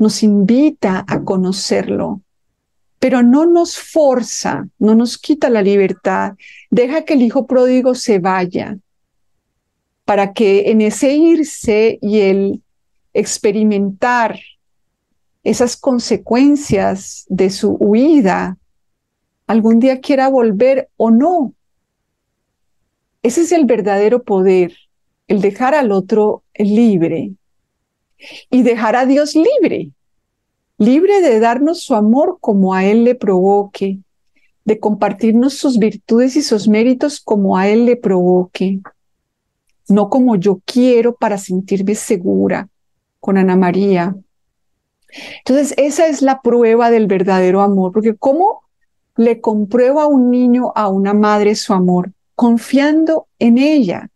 nos 0.00 0.22
invita 0.22 1.04
a 1.06 1.22
conocerlo, 1.22 2.22
pero 2.98 3.22
no 3.22 3.44
nos 3.44 3.78
forza, 3.78 4.66
no 4.78 4.94
nos 4.94 5.18
quita 5.18 5.50
la 5.50 5.60
libertad, 5.60 6.36
deja 6.70 7.04
que 7.04 7.14
el 7.14 7.22
hijo 7.22 7.46
pródigo 7.46 7.94
se 7.94 8.18
vaya, 8.18 8.78
para 10.06 10.32
que 10.32 10.70
en 10.70 10.80
ese 10.80 11.12
irse 11.12 11.98
y 12.00 12.20
el 12.20 12.62
experimentar 13.12 14.40
esas 15.44 15.76
consecuencias 15.76 17.26
de 17.28 17.50
su 17.50 17.72
huida, 17.72 18.56
algún 19.46 19.80
día 19.80 20.00
quiera 20.00 20.28
volver 20.28 20.88
o 20.96 21.10
no. 21.10 21.52
Ese 23.22 23.42
es 23.42 23.52
el 23.52 23.66
verdadero 23.66 24.22
poder, 24.22 24.74
el 25.28 25.42
dejar 25.42 25.74
al 25.74 25.92
otro 25.92 26.42
libre 26.54 27.34
y 28.50 28.62
dejar 28.62 28.96
a 28.96 29.06
Dios 29.06 29.34
libre, 29.34 29.90
libre 30.78 31.20
de 31.20 31.40
darnos 31.40 31.82
su 31.82 31.94
amor 31.94 32.38
como 32.40 32.74
a 32.74 32.84
Él 32.84 33.04
le 33.04 33.14
provoque, 33.14 33.98
de 34.64 34.78
compartirnos 34.78 35.54
sus 35.54 35.78
virtudes 35.78 36.36
y 36.36 36.42
sus 36.42 36.68
méritos 36.68 37.20
como 37.20 37.56
a 37.56 37.68
Él 37.68 37.86
le 37.86 37.96
provoque, 37.96 38.80
no 39.88 40.08
como 40.08 40.36
yo 40.36 40.60
quiero 40.64 41.14
para 41.14 41.38
sentirme 41.38 41.94
segura 41.94 42.68
con 43.18 43.36
Ana 43.36 43.56
María. 43.56 44.16
Entonces, 45.38 45.74
esa 45.76 46.06
es 46.06 46.22
la 46.22 46.40
prueba 46.40 46.90
del 46.90 47.06
verdadero 47.06 47.60
amor, 47.60 47.92
porque 47.92 48.14
¿cómo 48.14 48.62
le 49.16 49.40
comprueba 49.40 50.04
a 50.04 50.06
un 50.06 50.30
niño, 50.30 50.72
a 50.74 50.88
una 50.88 51.14
madre 51.14 51.54
su 51.54 51.72
amor? 51.72 52.12
Confiando 52.34 53.26
en 53.38 53.58
ella, 53.58 54.08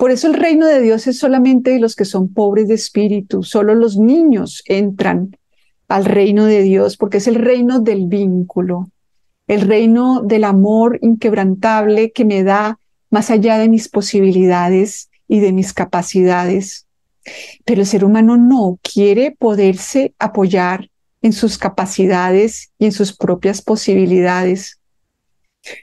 por 0.00 0.10
eso 0.12 0.28
el 0.28 0.32
reino 0.32 0.64
de 0.64 0.80
Dios 0.80 1.06
es 1.08 1.18
solamente 1.18 1.72
de 1.72 1.78
los 1.78 1.94
que 1.94 2.06
son 2.06 2.32
pobres 2.32 2.68
de 2.68 2.74
espíritu, 2.74 3.42
solo 3.42 3.74
los 3.74 3.98
niños 3.98 4.62
entran 4.64 5.36
al 5.88 6.06
reino 6.06 6.46
de 6.46 6.62
Dios, 6.62 6.96
porque 6.96 7.18
es 7.18 7.26
el 7.26 7.34
reino 7.34 7.80
del 7.80 8.06
vínculo, 8.06 8.90
el 9.46 9.60
reino 9.60 10.22
del 10.22 10.44
amor 10.44 10.98
inquebrantable 11.02 12.12
que 12.12 12.24
me 12.24 12.42
da 12.42 12.78
más 13.10 13.30
allá 13.30 13.58
de 13.58 13.68
mis 13.68 13.90
posibilidades 13.90 15.10
y 15.28 15.40
de 15.40 15.52
mis 15.52 15.74
capacidades. 15.74 16.86
Pero 17.66 17.82
el 17.82 17.86
ser 17.86 18.02
humano 18.02 18.38
no 18.38 18.78
quiere 18.82 19.36
poderse 19.38 20.14
apoyar 20.18 20.88
en 21.20 21.34
sus 21.34 21.58
capacidades 21.58 22.70
y 22.78 22.86
en 22.86 22.92
sus 22.92 23.14
propias 23.14 23.60
posibilidades. 23.60 24.80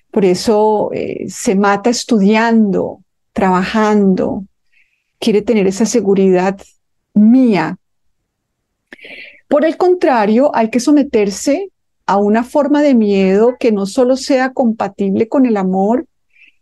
Por 0.09 0.25
eso 0.25 0.89
eh, 0.91 1.25
se 1.29 1.53
mata 1.53 1.91
estudiando, 1.91 3.03
trabajando, 3.37 4.45
quiere 5.19 5.43
tener 5.43 5.67
esa 5.67 5.85
seguridad 5.85 6.59
mía. 7.13 7.77
Por 9.47 9.63
el 9.63 9.77
contrario, 9.77 10.49
hay 10.55 10.71
que 10.71 10.79
someterse 10.79 11.69
a 12.07 12.17
una 12.17 12.43
forma 12.43 12.81
de 12.81 12.95
miedo 12.95 13.55
que 13.59 13.71
no 13.71 13.85
solo 13.85 14.17
sea 14.17 14.53
compatible 14.53 15.27
con 15.27 15.45
el 15.45 15.57
amor, 15.57 16.07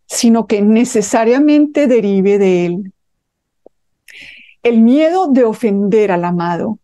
sino 0.06 0.48
que 0.48 0.62
necesariamente 0.62 1.88
derive 1.88 2.38
de 2.40 2.66
él. 2.66 2.94
El 4.62 4.82
miedo 4.82 5.28
de 5.28 5.46
ofender 5.46 6.12
al 6.12 6.26
amado, 6.26 6.80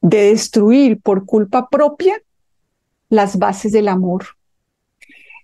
de 0.00 0.30
destruir 0.30 1.02
por 1.02 1.26
culpa 1.26 1.68
propia 1.68 2.14
las 3.10 3.38
bases 3.38 3.72
del 3.72 3.88
amor. 3.88 4.24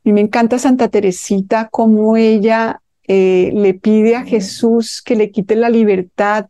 Y 0.05 0.13
me 0.15 0.23
encanta 0.23 0.59
Santa 0.59 0.89
Teresita 0.89 1.69
como 1.71 2.17
ella 2.17 2.81
eh, 3.09 3.51
le 3.55 3.73
pide 3.73 4.17
a 4.17 4.25
Jesús 4.25 5.01
que 5.03 5.17
le 5.17 5.31
quite 5.31 5.57
la 5.57 5.71
libertad 5.71 6.47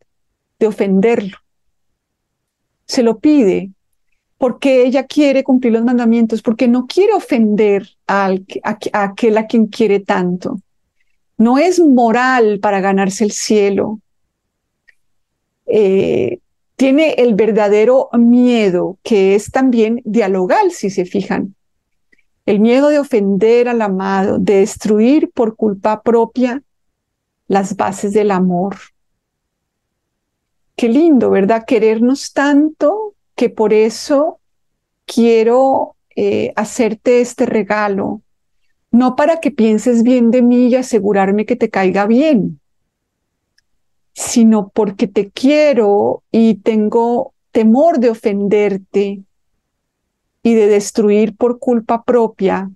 de 0.59 0.67
ofenderlo. 0.67 1.39
Se 2.85 3.05
lo 3.05 3.21
pide 3.21 3.71
porque 4.39 4.85
ella 4.85 5.07
quiere 5.07 5.45
cumplir 5.45 5.73
los 5.73 5.85
mandamientos, 5.85 6.43
porque 6.43 6.69
no 6.69 6.87
quiere 6.87 7.13
ofender 7.13 7.89
a, 8.07 8.35
aquel 8.93 9.39
a 9.39 9.47
quien 9.47 9.67
quiere 9.67 10.01
tanto. 10.01 10.61
No 11.37 11.59
es 11.59 11.81
moral 11.81 12.59
para 12.61 12.81
ganarse 12.81 13.25
el 13.25 13.33
cielo. 13.33 14.01
Eh, 15.67 16.39
tiene 16.77 17.15
el 17.19 17.35
verdadero 17.35 18.09
miedo, 18.13 18.99
que 19.03 19.35
es 19.35 19.51
también 19.51 20.03
dialogal, 20.05 20.73
si 20.73 20.91
se 20.91 21.05
fijan 21.05 21.55
el 22.49 22.61
miedo 22.61 22.89
de 22.89 22.99
ofender 22.99 23.69
al 23.69 23.83
amado, 23.83 24.39
de 24.39 24.61
destruir 24.61 25.31
por 25.33 25.55
culpa 25.55 26.03
propia 26.03 26.63
las 27.47 27.77
bases 27.77 28.15
del 28.15 28.31
amor. 28.31 28.75
Qué 30.75 30.89
lindo, 30.89 31.29
¿verdad? 31.29 31.67
Querernos 31.67 32.33
tanto 32.33 33.13
que 33.35 33.51
por 33.51 33.75
eso 33.75 34.41
quiero 35.05 35.95
eh, 36.17 36.55
hacerte 36.57 37.21
este 37.21 37.45
regalo, 37.45 38.23
no 38.91 39.15
para 39.15 39.41
que 39.41 39.51
pienses 39.51 40.03
bien 40.03 40.31
de 40.31 40.41
mí 40.41 40.69
y 40.69 40.77
asegurarme 40.77 41.45
que 41.45 41.57
te 41.57 41.69
caiga 41.69 42.07
bien, 42.07 42.61
sino 44.15 44.71
porque 44.71 45.07
te 45.07 45.31
quiero 45.31 46.23
y 46.33 46.55
tengo 46.55 47.35
temor 47.51 47.99
de 47.99 48.09
ofenderte 48.09 49.23
y 50.43 50.55
de 50.55 50.67
destruir 50.67 51.37
por 51.37 51.59
culpa 51.59 52.03
propia 52.05 52.71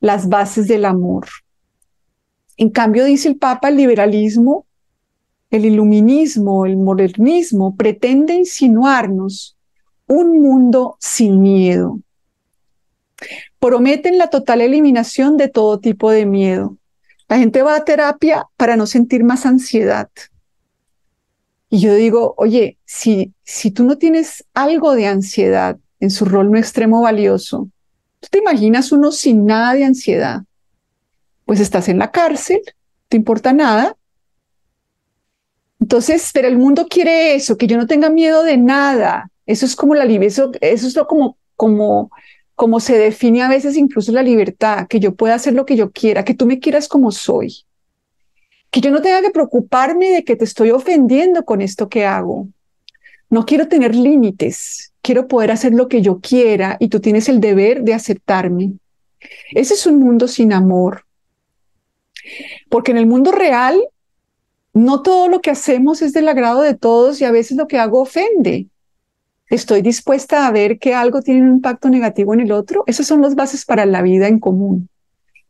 las 0.00 0.28
bases 0.28 0.68
del 0.68 0.84
amor. 0.84 1.26
En 2.56 2.70
cambio, 2.70 3.04
dice 3.04 3.28
el 3.28 3.36
Papa, 3.36 3.68
el 3.68 3.76
liberalismo, 3.76 4.66
el 5.50 5.64
iluminismo, 5.64 6.66
el 6.66 6.76
modernismo 6.76 7.74
pretende 7.76 8.34
insinuarnos 8.34 9.56
un 10.06 10.40
mundo 10.40 10.96
sin 11.00 11.40
miedo. 11.40 12.00
Prometen 13.58 14.18
la 14.18 14.28
total 14.28 14.60
eliminación 14.60 15.36
de 15.36 15.48
todo 15.48 15.80
tipo 15.80 16.10
de 16.10 16.26
miedo. 16.26 16.76
La 17.28 17.38
gente 17.38 17.62
va 17.62 17.76
a 17.76 17.84
terapia 17.84 18.46
para 18.56 18.76
no 18.76 18.86
sentir 18.86 19.24
más 19.24 19.46
ansiedad. 19.46 20.08
Y 21.68 21.80
yo 21.80 21.94
digo, 21.94 22.34
oye, 22.36 22.78
si, 22.84 23.32
si 23.44 23.70
tú 23.70 23.84
no 23.84 23.98
tienes 23.98 24.44
algo 24.54 24.94
de 24.94 25.06
ansiedad, 25.06 25.78
en 26.00 26.10
su 26.10 26.24
rol 26.24 26.50
no 26.50 26.58
extremo 26.58 27.02
valioso. 27.02 27.68
¿Tú 28.20 28.28
te 28.30 28.38
imaginas 28.38 28.92
uno 28.92 29.12
sin 29.12 29.46
nada 29.46 29.74
de 29.74 29.84
ansiedad? 29.84 30.42
Pues 31.44 31.60
estás 31.60 31.88
en 31.88 31.98
la 31.98 32.10
cárcel, 32.10 32.60
¿te 33.08 33.16
importa 33.16 33.52
nada? 33.52 33.96
Entonces, 35.80 36.30
pero 36.32 36.48
el 36.48 36.58
mundo 36.58 36.86
quiere 36.88 37.34
eso, 37.34 37.56
que 37.56 37.66
yo 37.66 37.76
no 37.76 37.86
tenga 37.86 38.10
miedo 38.10 38.42
de 38.42 38.56
nada. 38.56 39.30
Eso 39.46 39.66
es 39.66 39.74
como 39.74 39.94
la 39.94 40.04
eso, 40.04 40.52
eso 40.60 40.86
es 40.86 40.94
lo 40.94 41.06
como, 41.06 41.38
como, 41.56 42.10
como 42.54 42.78
se 42.78 42.96
define 42.98 43.42
a 43.42 43.48
veces 43.48 43.76
incluso 43.76 44.12
la 44.12 44.22
libertad, 44.22 44.86
que 44.86 45.00
yo 45.00 45.14
pueda 45.14 45.34
hacer 45.34 45.54
lo 45.54 45.64
que 45.64 45.76
yo 45.76 45.90
quiera, 45.90 46.24
que 46.24 46.34
tú 46.34 46.46
me 46.46 46.60
quieras 46.60 46.86
como 46.86 47.10
soy, 47.10 47.64
que 48.70 48.80
yo 48.80 48.90
no 48.90 49.02
tenga 49.02 49.22
que 49.22 49.30
preocuparme 49.30 50.10
de 50.10 50.24
que 50.24 50.36
te 50.36 50.44
estoy 50.44 50.70
ofendiendo 50.70 51.44
con 51.44 51.62
esto 51.62 51.88
que 51.88 52.04
hago. 52.04 52.48
No 53.30 53.46
quiero 53.46 53.68
tener 53.68 53.94
límites, 53.94 54.92
quiero 55.02 55.28
poder 55.28 55.52
hacer 55.52 55.72
lo 55.72 55.86
que 55.86 56.02
yo 56.02 56.18
quiera 56.20 56.76
y 56.80 56.88
tú 56.88 57.00
tienes 57.00 57.28
el 57.28 57.40
deber 57.40 57.82
de 57.84 57.94
aceptarme. 57.94 58.72
Ese 59.52 59.74
es 59.74 59.86
un 59.86 60.00
mundo 60.00 60.26
sin 60.26 60.52
amor. 60.52 61.06
Porque 62.68 62.90
en 62.90 62.98
el 62.98 63.06
mundo 63.06 63.30
real, 63.30 63.80
no 64.72 65.02
todo 65.02 65.28
lo 65.28 65.40
que 65.40 65.50
hacemos 65.50 66.02
es 66.02 66.12
del 66.12 66.28
agrado 66.28 66.62
de 66.62 66.74
todos 66.74 67.20
y 67.20 67.24
a 67.24 67.30
veces 67.30 67.56
lo 67.56 67.68
que 67.68 67.78
hago 67.78 68.00
ofende. 68.00 68.66
Estoy 69.48 69.82
dispuesta 69.82 70.46
a 70.46 70.52
ver 70.52 70.78
que 70.78 70.94
algo 70.94 71.22
tiene 71.22 71.42
un 71.42 71.54
impacto 71.54 71.88
negativo 71.88 72.34
en 72.34 72.40
el 72.40 72.52
otro. 72.52 72.84
Esas 72.86 73.06
son 73.06 73.20
las 73.20 73.34
bases 73.34 73.64
para 73.64 73.86
la 73.86 74.02
vida 74.02 74.28
en 74.28 74.38
común, 74.38 74.88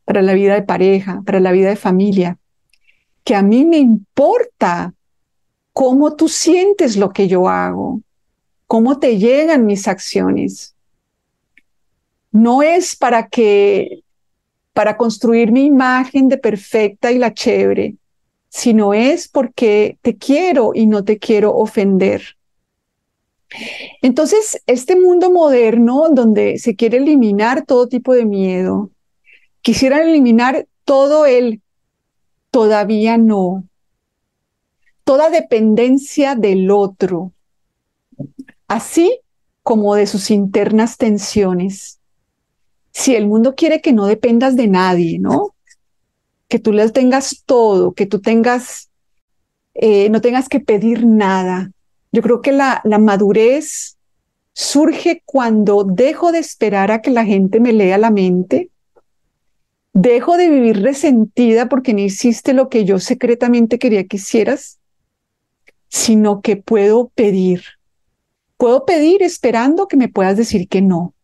para 0.04 0.22
la 0.22 0.32
vida 0.32 0.54
de 0.54 0.62
pareja, 0.62 1.22
para 1.24 1.40
la 1.40 1.52
vida 1.52 1.68
de 1.68 1.76
familia. 1.76 2.38
Que 3.24 3.34
a 3.34 3.42
mí 3.42 3.64
me 3.64 3.76
importa 3.76 4.94
cómo 5.72 6.16
tú 6.16 6.28
sientes 6.28 6.96
lo 6.96 7.10
que 7.10 7.28
yo 7.28 7.48
hago, 7.48 8.00
cómo 8.66 8.98
te 8.98 9.18
llegan 9.18 9.66
mis 9.66 9.88
acciones. 9.88 10.74
No 12.32 12.62
es 12.62 12.96
para 12.96 13.28
que, 13.28 14.02
para 14.72 14.96
construir 14.96 15.52
mi 15.52 15.64
imagen 15.64 16.28
de 16.28 16.38
perfecta 16.38 17.10
y 17.12 17.18
la 17.18 17.34
chévere, 17.34 17.96
sino 18.48 18.94
es 18.94 19.28
porque 19.28 19.98
te 20.02 20.16
quiero 20.16 20.72
y 20.74 20.86
no 20.86 21.04
te 21.04 21.18
quiero 21.18 21.54
ofender. 21.54 22.36
Entonces, 24.02 24.62
este 24.66 24.94
mundo 24.94 25.30
moderno 25.30 26.08
donde 26.10 26.58
se 26.58 26.76
quiere 26.76 26.98
eliminar 26.98 27.64
todo 27.64 27.88
tipo 27.88 28.14
de 28.14 28.24
miedo, 28.24 28.90
quisieran 29.60 30.08
eliminar 30.08 30.66
todo 30.84 31.26
el 31.26 31.60
todavía 32.50 33.16
no, 33.16 33.64
toda 35.10 35.28
dependencia 35.28 36.36
del 36.36 36.70
otro, 36.70 37.32
así 38.68 39.18
como 39.64 39.96
de 39.96 40.06
sus 40.06 40.30
internas 40.30 40.98
tensiones. 40.98 41.98
Si 42.92 43.16
el 43.16 43.26
mundo 43.26 43.56
quiere 43.56 43.80
que 43.80 43.92
no 43.92 44.06
dependas 44.06 44.54
de 44.54 44.68
nadie, 44.68 45.18
¿no? 45.18 45.56
Que 46.46 46.60
tú 46.60 46.72
les 46.72 46.92
tengas 46.92 47.42
todo, 47.44 47.90
que 47.90 48.06
tú 48.06 48.20
tengas, 48.20 48.88
eh, 49.74 50.08
no 50.10 50.20
tengas 50.20 50.48
que 50.48 50.60
pedir 50.60 51.04
nada, 51.04 51.72
yo 52.12 52.22
creo 52.22 52.40
que 52.40 52.52
la, 52.52 52.80
la 52.84 53.00
madurez 53.00 53.98
surge 54.52 55.24
cuando 55.26 55.82
dejo 55.82 56.30
de 56.30 56.38
esperar 56.38 56.92
a 56.92 57.02
que 57.02 57.10
la 57.10 57.24
gente 57.24 57.58
me 57.58 57.72
lea 57.72 57.98
la 57.98 58.12
mente, 58.12 58.70
dejo 59.92 60.36
de 60.36 60.48
vivir 60.48 60.82
resentida 60.82 61.68
porque 61.68 61.94
no 61.94 62.00
hiciste 62.00 62.52
lo 62.52 62.68
que 62.68 62.84
yo 62.84 63.00
secretamente 63.00 63.80
quería 63.80 64.06
que 64.06 64.18
hicieras, 64.18 64.79
sino 65.90 66.40
que 66.40 66.56
puedo 66.56 67.08
pedir. 67.08 67.62
Puedo 68.56 68.86
pedir 68.86 69.22
esperando 69.22 69.88
que 69.88 69.98
me 69.98 70.08
puedas 70.08 70.36
decir 70.36 70.68
que 70.68 70.80
no 70.80 71.14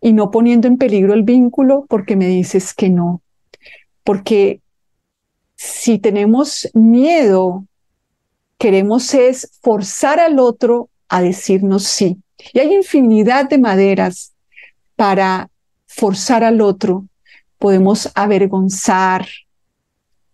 y 0.00 0.12
no 0.12 0.30
poniendo 0.30 0.68
en 0.68 0.76
peligro 0.76 1.14
el 1.14 1.22
vínculo 1.22 1.86
porque 1.88 2.16
me 2.16 2.26
dices 2.26 2.74
que 2.74 2.90
no. 2.90 3.22
Porque 4.04 4.60
si 5.56 5.98
tenemos 5.98 6.68
miedo 6.74 7.64
queremos 8.58 9.14
es 9.14 9.58
forzar 9.62 10.20
al 10.20 10.38
otro 10.38 10.90
a 11.08 11.22
decirnos 11.22 11.84
sí. 11.84 12.18
Y 12.52 12.58
hay 12.58 12.74
infinidad 12.74 13.48
de 13.48 13.58
maneras 13.58 14.34
para 14.96 15.48
forzar 15.86 16.44
al 16.44 16.60
otro. 16.60 17.06
Podemos 17.58 18.10
avergonzar, 18.14 19.26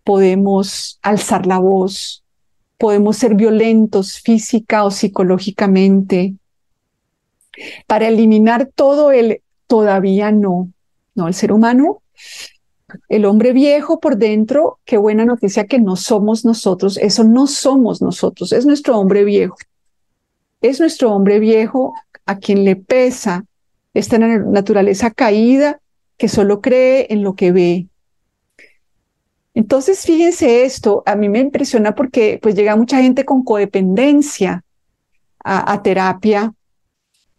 podemos 0.02 0.98
alzar 1.02 1.46
la 1.46 1.58
voz, 1.58 2.23
podemos 2.78 3.16
ser 3.16 3.34
violentos 3.34 4.20
física 4.20 4.84
o 4.84 4.90
psicológicamente. 4.90 6.34
Para 7.86 8.08
eliminar 8.08 8.70
todo 8.74 9.12
el 9.12 9.42
todavía 9.66 10.32
no. 10.32 10.70
No, 11.14 11.28
el 11.28 11.34
ser 11.34 11.52
humano 11.52 12.02
el 13.08 13.24
hombre 13.24 13.52
viejo 13.52 14.00
por 14.00 14.16
dentro, 14.16 14.78
qué 14.84 14.96
buena 14.96 15.24
noticia 15.24 15.66
que 15.66 15.78
no 15.78 15.96
somos 15.96 16.44
nosotros, 16.44 16.96
eso 16.98 17.24
no 17.24 17.46
somos 17.46 18.02
nosotros, 18.02 18.52
es 18.52 18.66
nuestro 18.66 18.98
hombre 18.98 19.24
viejo. 19.24 19.56
Es 20.60 20.80
nuestro 20.80 21.12
hombre 21.12 21.40
viejo 21.40 21.94
a 22.26 22.38
quien 22.38 22.64
le 22.64 22.76
pesa 22.76 23.44
esta 23.92 24.18
naturaleza 24.18 25.10
caída 25.10 25.80
que 26.16 26.28
solo 26.28 26.60
cree 26.60 27.06
en 27.10 27.22
lo 27.22 27.34
que 27.34 27.52
ve. 27.52 27.86
Entonces, 29.54 30.04
fíjense 30.04 30.64
esto, 30.64 31.02
a 31.06 31.14
mí 31.14 31.28
me 31.28 31.38
impresiona 31.38 31.94
porque 31.94 32.38
pues 32.42 32.54
llega 32.54 32.76
mucha 32.76 33.00
gente 33.00 33.24
con 33.24 33.44
codependencia 33.44 34.64
a, 35.42 35.72
a 35.72 35.82
terapia 35.82 36.52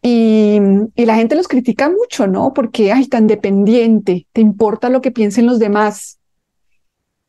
y, 0.07 0.59
la 0.97 1.15
gente 1.15 1.35
los 1.35 1.47
critica 1.47 1.89
mucho, 1.89 2.27
¿no? 2.27 2.53
Porque, 2.53 2.91
ay, 2.91 3.07
tan 3.07 3.25
dependiente, 3.25 4.27
te 4.33 4.41
importa 4.41 4.89
lo 4.89 5.01
que 5.01 5.09
piensen 5.09 5.47
los 5.47 5.57
demás. 5.57 6.19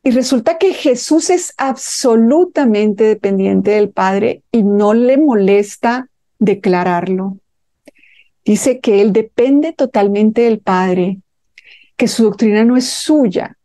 Y 0.03 0.11
resulta 0.11 0.59
que 0.59 0.73
Jesús 0.75 1.31
es 1.31 1.55
absolutamente 1.57 3.03
dependiente 3.03 3.71
del 3.71 3.89
Padre 3.89 4.43
y 4.51 4.61
no 4.61 4.93
le 4.93 5.17
molesta 5.17 6.07
declararlo. 6.37 7.39
Dice 8.45 8.79
que 8.79 9.01
él 9.01 9.11
depende 9.11 9.73
totalmente 9.73 10.41
del 10.41 10.59
Padre, 10.59 11.21
que 11.95 12.07
su 12.07 12.25
doctrina 12.25 12.63
no 12.63 12.77
es 12.77 12.85
suya, 12.85 13.57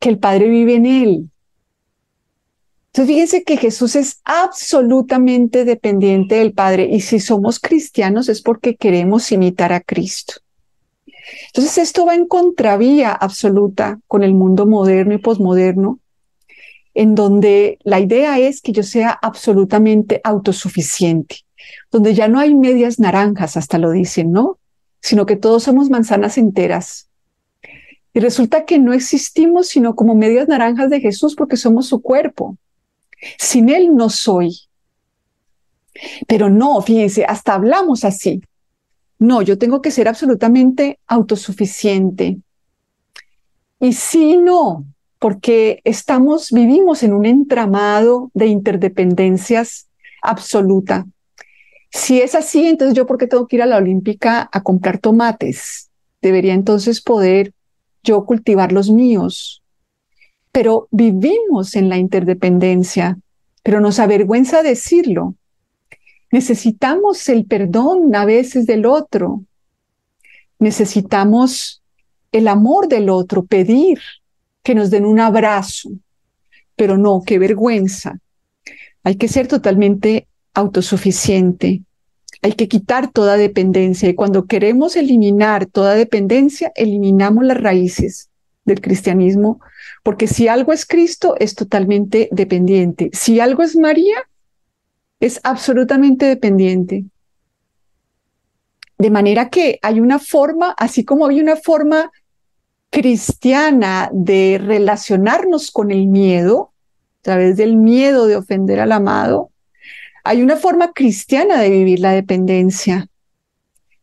que 0.00 0.08
el 0.08 0.18
Padre 0.18 0.48
vive 0.48 0.74
en 0.74 0.86
él, 0.86 1.30
entonces, 2.92 3.14
fíjense 3.14 3.44
que 3.44 3.56
Jesús 3.56 3.94
es 3.94 4.20
absolutamente 4.24 5.64
dependiente 5.64 6.34
del 6.36 6.52
Padre 6.52 6.88
y 6.90 7.02
si 7.02 7.20
somos 7.20 7.60
cristianos 7.60 8.28
es 8.28 8.42
porque 8.42 8.74
queremos 8.74 9.30
imitar 9.30 9.72
a 9.72 9.80
Cristo. 9.80 10.34
Entonces, 11.46 11.78
esto 11.78 12.04
va 12.04 12.16
en 12.16 12.26
contravía 12.26 13.12
absoluta 13.12 14.00
con 14.08 14.24
el 14.24 14.34
mundo 14.34 14.66
moderno 14.66 15.14
y 15.14 15.18
posmoderno, 15.18 16.00
en 16.92 17.14
donde 17.14 17.78
la 17.84 18.00
idea 18.00 18.40
es 18.40 18.60
que 18.60 18.72
yo 18.72 18.82
sea 18.82 19.16
absolutamente 19.22 20.20
autosuficiente, 20.24 21.44
donde 21.92 22.14
ya 22.14 22.26
no 22.26 22.40
hay 22.40 22.56
medias 22.56 22.98
naranjas, 22.98 23.56
hasta 23.56 23.78
lo 23.78 23.92
dicen, 23.92 24.32
¿no? 24.32 24.58
Sino 25.00 25.26
que 25.26 25.36
todos 25.36 25.62
somos 25.62 25.90
manzanas 25.90 26.38
enteras. 26.38 27.08
Y 28.12 28.20
resulta 28.20 28.64
que 28.64 28.78
no 28.78 28.92
existimos 28.92 29.68
sino 29.68 29.94
como 29.94 30.14
medias 30.14 30.48
naranjas 30.48 30.90
de 30.90 31.00
Jesús 31.00 31.34
porque 31.34 31.56
somos 31.56 31.86
su 31.86 32.02
cuerpo. 32.02 32.56
Sin 33.38 33.68
Él 33.68 33.94
no 33.94 34.10
soy. 34.10 34.56
Pero 36.26 36.50
no, 36.50 36.80
fíjense, 36.82 37.24
hasta 37.24 37.54
hablamos 37.54 38.04
así. 38.04 38.42
No, 39.18 39.42
yo 39.42 39.58
tengo 39.58 39.82
que 39.82 39.90
ser 39.90 40.08
absolutamente 40.08 40.98
autosuficiente. 41.06 42.38
Y 43.78 43.92
si 43.92 44.36
no, 44.36 44.86
porque 45.18 45.80
estamos, 45.84 46.50
vivimos 46.50 47.02
en 47.02 47.12
un 47.12 47.26
entramado 47.26 48.30
de 48.34 48.46
interdependencias 48.46 49.88
absoluta. 50.22 51.06
Si 51.90 52.20
es 52.20 52.34
así, 52.34 52.66
entonces 52.66 52.96
yo, 52.96 53.06
¿por 53.06 53.18
qué 53.18 53.26
tengo 53.26 53.46
que 53.46 53.56
ir 53.56 53.62
a 53.62 53.66
la 53.66 53.76
Olímpica 53.76 54.48
a 54.50 54.62
comprar 54.62 54.98
tomates? 54.98 55.90
Debería 56.22 56.54
entonces 56.54 57.02
poder 57.02 57.52
yo 58.02 58.24
cultivar 58.24 58.72
los 58.72 58.90
míos, 58.90 59.62
pero 60.52 60.88
vivimos 60.90 61.76
en 61.76 61.88
la 61.88 61.98
interdependencia, 61.98 63.18
pero 63.62 63.80
nos 63.80 63.98
avergüenza 63.98 64.62
decirlo. 64.62 65.34
Necesitamos 66.32 67.28
el 67.28 67.44
perdón 67.44 68.14
a 68.14 68.24
veces 68.24 68.66
del 68.66 68.86
otro. 68.86 69.44
Necesitamos 70.58 71.82
el 72.32 72.48
amor 72.48 72.88
del 72.88 73.10
otro, 73.10 73.44
pedir 73.44 74.00
que 74.62 74.74
nos 74.74 74.90
den 74.90 75.04
un 75.04 75.20
abrazo. 75.20 75.90
Pero 76.76 76.96
no, 76.96 77.22
qué 77.24 77.38
vergüenza. 77.38 78.18
Hay 79.02 79.16
que 79.16 79.28
ser 79.28 79.48
totalmente 79.48 80.28
autosuficiente. 80.54 81.82
Hay 82.42 82.52
que 82.52 82.68
quitar 82.68 83.10
toda 83.10 83.36
dependencia. 83.36 84.08
Y 84.08 84.14
cuando 84.14 84.46
queremos 84.46 84.96
eliminar 84.96 85.66
toda 85.66 85.94
dependencia, 85.94 86.72
eliminamos 86.74 87.44
las 87.44 87.60
raíces 87.60 88.30
del 88.64 88.80
cristianismo 88.80 89.60
porque 90.02 90.26
si 90.26 90.48
algo 90.48 90.72
es 90.72 90.86
Cristo, 90.86 91.34
es 91.38 91.54
totalmente 91.54 92.28
dependiente. 92.32 93.10
Si 93.12 93.40
algo 93.40 93.62
es 93.62 93.76
María, 93.76 94.16
es 95.20 95.40
absolutamente 95.42 96.26
dependiente. 96.26 97.04
De 98.98 99.10
manera 99.10 99.50
que 99.50 99.78
hay 99.82 100.00
una 100.00 100.18
forma, 100.18 100.74
así 100.78 101.04
como 101.04 101.26
hay 101.26 101.40
una 101.40 101.56
forma 101.56 102.10
cristiana 102.90 104.10
de 104.12 104.60
relacionarnos 104.62 105.70
con 105.70 105.90
el 105.90 106.06
miedo, 106.06 106.72
a 107.20 107.22
través 107.22 107.56
del 107.56 107.76
miedo 107.76 108.26
de 108.26 108.36
ofender 108.36 108.80
al 108.80 108.92
amado, 108.92 109.49
hay 110.24 110.42
una 110.42 110.56
forma 110.56 110.92
cristiana 110.92 111.60
de 111.60 111.70
vivir 111.70 112.00
la 112.00 112.12
dependencia. 112.12 113.06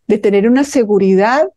de 0.08 0.18
tener 0.18 0.48
una 0.48 0.64
seguridad 0.64 1.50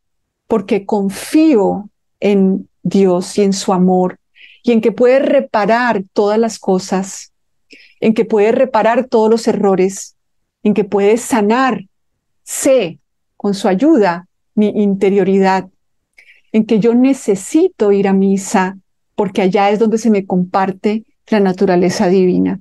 porque 0.48 0.84
confío 0.84 1.88
en 2.18 2.68
Dios 2.82 3.38
y 3.38 3.42
en 3.42 3.52
su 3.52 3.72
amor 3.72 4.18
y 4.64 4.72
en 4.72 4.80
que 4.80 4.90
puede 4.90 5.20
reparar 5.20 6.02
todas 6.12 6.38
las 6.38 6.58
cosas, 6.58 7.32
en 8.00 8.12
que 8.12 8.24
puede 8.24 8.50
reparar 8.50 9.06
todos 9.06 9.30
los 9.30 9.46
errores, 9.46 10.16
en 10.64 10.74
que 10.74 10.82
puede 10.82 11.16
sanar, 11.16 11.84
sé, 12.42 12.98
con 13.36 13.54
su 13.54 13.68
ayuda, 13.68 14.26
mi 14.54 14.68
interioridad, 14.68 15.68
en 16.52 16.66
que 16.66 16.80
yo 16.80 16.94
necesito 16.94 17.92
ir 17.92 18.08
a 18.08 18.12
misa 18.12 18.76
porque 19.14 19.42
allá 19.42 19.70
es 19.70 19.78
donde 19.78 19.98
se 19.98 20.10
me 20.10 20.26
comparte 20.26 21.04
la 21.28 21.40
naturaleza 21.40 22.08
divina. 22.08 22.60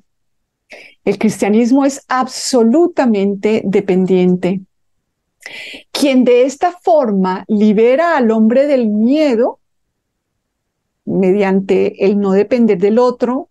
El 1.03 1.17
cristianismo 1.17 1.86
es 1.86 2.05
absolutamente 2.08 3.62
dependiente. 3.65 4.62
Quien 5.91 6.23
de 6.23 6.43
esta 6.43 6.71
forma 6.71 7.45
libera 7.47 8.17
al 8.17 8.32
hombre 8.32 8.67
del 8.67 8.88
miedo 8.88 9.60
mediante 11.05 12.05
el 12.05 12.19
no 12.19 12.32
depender 12.32 12.77
del 12.77 12.99
otro 12.99 13.49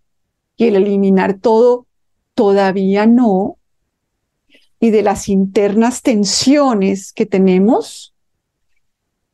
y 0.57 0.66
el 0.66 0.76
eliminar 0.76 1.38
todo, 1.40 1.87
todavía 2.35 3.07
no, 3.07 3.59
y 4.81 4.90
de 4.90 5.02
las 5.02 5.28
internas 5.28 6.02
tensiones 6.02 7.12
que 7.12 7.26
tenemos, 7.26 8.14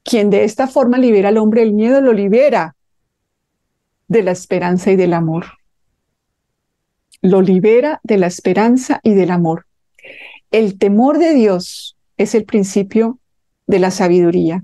quien 0.03 0.31
de 0.31 0.45
esta 0.45 0.67
forma 0.67 0.99
libera 0.99 1.29
al 1.29 1.39
hombre 1.39 1.63
del 1.63 1.75
miedo, 1.75 2.01
lo 2.01 2.13
libera 2.13 2.77
de 4.09 4.23
la 4.23 4.31
esperanza 4.31 4.91
y 4.91 4.97
del 4.97 5.13
amor. 5.13 5.45
Lo 7.25 7.41
libera 7.41 8.01
de 8.03 8.19
la 8.19 8.27
esperanza 8.27 9.01
y 9.03 9.15
del 9.15 9.31
amor. 9.31 9.65
El 10.51 10.77
temor 10.77 11.17
de 11.17 11.33
Dios 11.33 11.97
es 12.19 12.35
el 12.35 12.45
principio 12.45 13.19
de 13.67 13.79
la 13.79 13.91
sabiduría. 13.91 14.63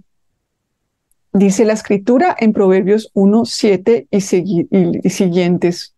Dice 1.33 1.65
la 1.65 1.73
escritura 1.73 2.37
en 2.39 2.53
Proverbios 2.53 3.11
1, 3.15 3.47
7 3.47 4.09
y, 4.11 4.19
y 4.21 5.09
siguientes. 5.09 5.95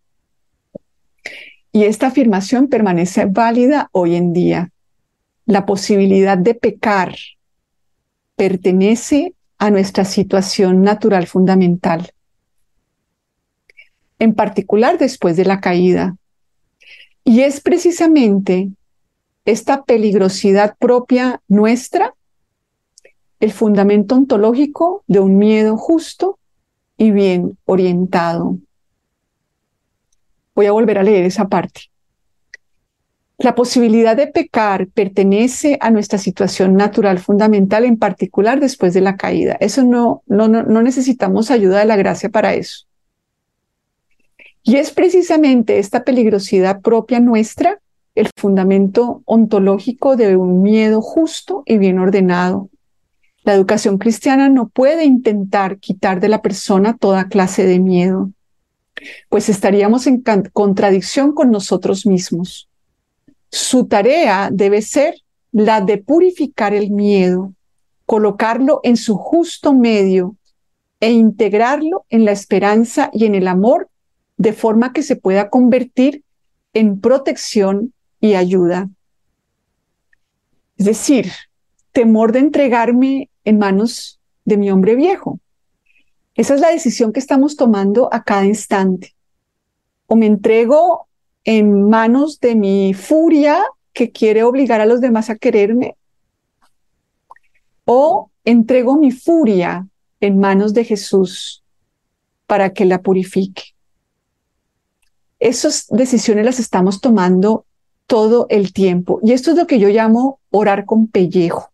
Y 1.73 1.83
esta 1.83 2.07
afirmación 2.07 2.69
permanece 2.69 3.25
válida 3.25 3.89
hoy 3.91 4.15
en 4.15 4.31
día. 4.31 4.71
La 5.45 5.65
posibilidad 5.65 6.37
de 6.37 6.55
pecar 6.55 7.13
pertenece 8.37 9.33
a 9.57 9.69
nuestra 9.69 10.05
situación 10.05 10.81
natural 10.81 11.27
fundamental, 11.27 12.13
en 14.17 14.33
particular 14.33 14.97
después 14.97 15.35
de 15.35 15.43
la 15.43 15.59
caída. 15.59 16.15
Y 17.23 17.41
es 17.41 17.61
precisamente 17.61 18.69
esta 19.45 19.83
peligrosidad 19.83 20.75
propia 20.77 21.41
nuestra 21.47 22.13
el 23.39 23.51
fundamento 23.51 24.15
ontológico 24.15 25.03
de 25.07 25.19
un 25.19 25.37
miedo 25.37 25.75
justo 25.75 26.39
y 26.97 27.11
bien 27.11 27.57
orientado. 27.65 28.57
Voy 30.55 30.67
a 30.67 30.71
volver 30.71 30.97
a 30.97 31.03
leer 31.03 31.25
esa 31.25 31.49
parte. 31.49 31.81
La 33.37 33.55
posibilidad 33.55 34.15
de 34.15 34.27
pecar 34.27 34.87
pertenece 34.87 35.77
a 35.81 35.89
nuestra 35.89 36.19
situación 36.19 36.75
natural 36.75 37.19
fundamental, 37.19 37.83
en 37.83 37.97
particular 37.97 38.61
después 38.61 38.93
de 38.93 39.01
la 39.01 39.17
caída. 39.17 39.57
Eso 39.59 39.83
no, 39.83 40.23
no, 40.27 40.47
no, 40.47 40.81
necesitamos 40.81 41.51
ayuda 41.51 41.79
de 41.79 41.85
la 41.85 41.97
gracia 41.97 42.29
para 42.29 42.53
eso. 42.53 42.85
Y 44.63 44.77
es 44.77 44.91
precisamente 44.91 45.77
esta 45.77 46.05
peligrosidad 46.05 46.81
propia 46.81 47.19
nuestra 47.19 47.79
el 48.15 48.29
fundamento 48.37 49.23
ontológico 49.25 50.15
de 50.15 50.37
un 50.37 50.61
miedo 50.61 51.01
justo 51.01 51.63
y 51.65 51.77
bien 51.77 51.99
ordenado. 51.99 52.69
La 53.43 53.53
educación 53.53 53.97
cristiana 53.97 54.49
no 54.49 54.69
puede 54.69 55.03
intentar 55.03 55.79
quitar 55.79 56.19
de 56.19 56.29
la 56.29 56.41
persona 56.41 56.95
toda 56.95 57.27
clase 57.27 57.65
de 57.65 57.79
miedo, 57.79 58.31
pues 59.29 59.49
estaríamos 59.49 60.07
en 60.07 60.23
contradicción 60.53 61.33
con 61.33 61.51
nosotros 61.51 62.05
mismos. 62.05 62.69
Su 63.49 63.87
tarea 63.87 64.49
debe 64.51 64.81
ser 64.81 65.15
la 65.51 65.81
de 65.81 65.97
purificar 65.97 66.73
el 66.73 66.91
miedo, 66.91 67.53
colocarlo 68.05 68.79
en 68.83 68.95
su 68.95 69.17
justo 69.17 69.73
medio 69.73 70.35
e 70.99 71.11
integrarlo 71.11 72.05
en 72.09 72.23
la 72.23 72.31
esperanza 72.31 73.09
y 73.13 73.25
en 73.25 73.35
el 73.35 73.47
amor 73.47 73.89
de 74.37 74.53
forma 74.53 74.93
que 74.93 75.03
se 75.03 75.15
pueda 75.15 75.49
convertir 75.49 76.23
en 76.73 76.99
protección 76.99 77.93
y 78.19 78.33
ayuda. 78.35 78.89
Es 80.77 80.85
decir, 80.85 81.31
temor 81.91 82.31
de 82.31 82.39
entregarme 82.39 83.29
en 83.45 83.57
manos 83.59 84.19
de 84.45 84.57
mi 84.57 84.71
hombre 84.71 84.95
viejo. 84.95 85.39
Esa 86.35 86.55
es 86.55 86.61
la 86.61 86.69
decisión 86.69 87.13
que 87.13 87.19
estamos 87.19 87.55
tomando 87.55 88.09
a 88.11 88.23
cada 88.23 88.45
instante. 88.45 89.13
O 90.07 90.15
me 90.15 90.25
entrego 90.25 91.07
en 91.43 91.89
manos 91.89 92.39
de 92.39 92.55
mi 92.55 92.93
furia 92.93 93.63
que 93.93 94.11
quiere 94.11 94.43
obligar 94.43 94.81
a 94.81 94.85
los 94.85 95.01
demás 95.01 95.29
a 95.29 95.35
quererme, 95.35 95.95
o 97.85 98.31
entrego 98.45 98.97
mi 98.97 99.11
furia 99.11 99.87
en 100.19 100.39
manos 100.39 100.73
de 100.73 100.85
Jesús 100.85 101.63
para 102.47 102.73
que 102.73 102.85
la 102.85 103.01
purifique. 103.01 103.72
Esas 105.43 105.87
decisiones 105.89 106.45
las 106.45 106.59
estamos 106.59 107.01
tomando 107.01 107.65
todo 108.07 108.47
el 108.49 108.71
tiempo. 108.71 109.19
Y 109.21 109.33
esto 109.33 109.51
es 109.51 109.57
lo 109.57 109.67
que 109.67 109.77
yo 109.77 109.89
llamo 109.89 110.39
orar 110.51 110.85
con 110.85 111.07
pellejo. 111.07 111.69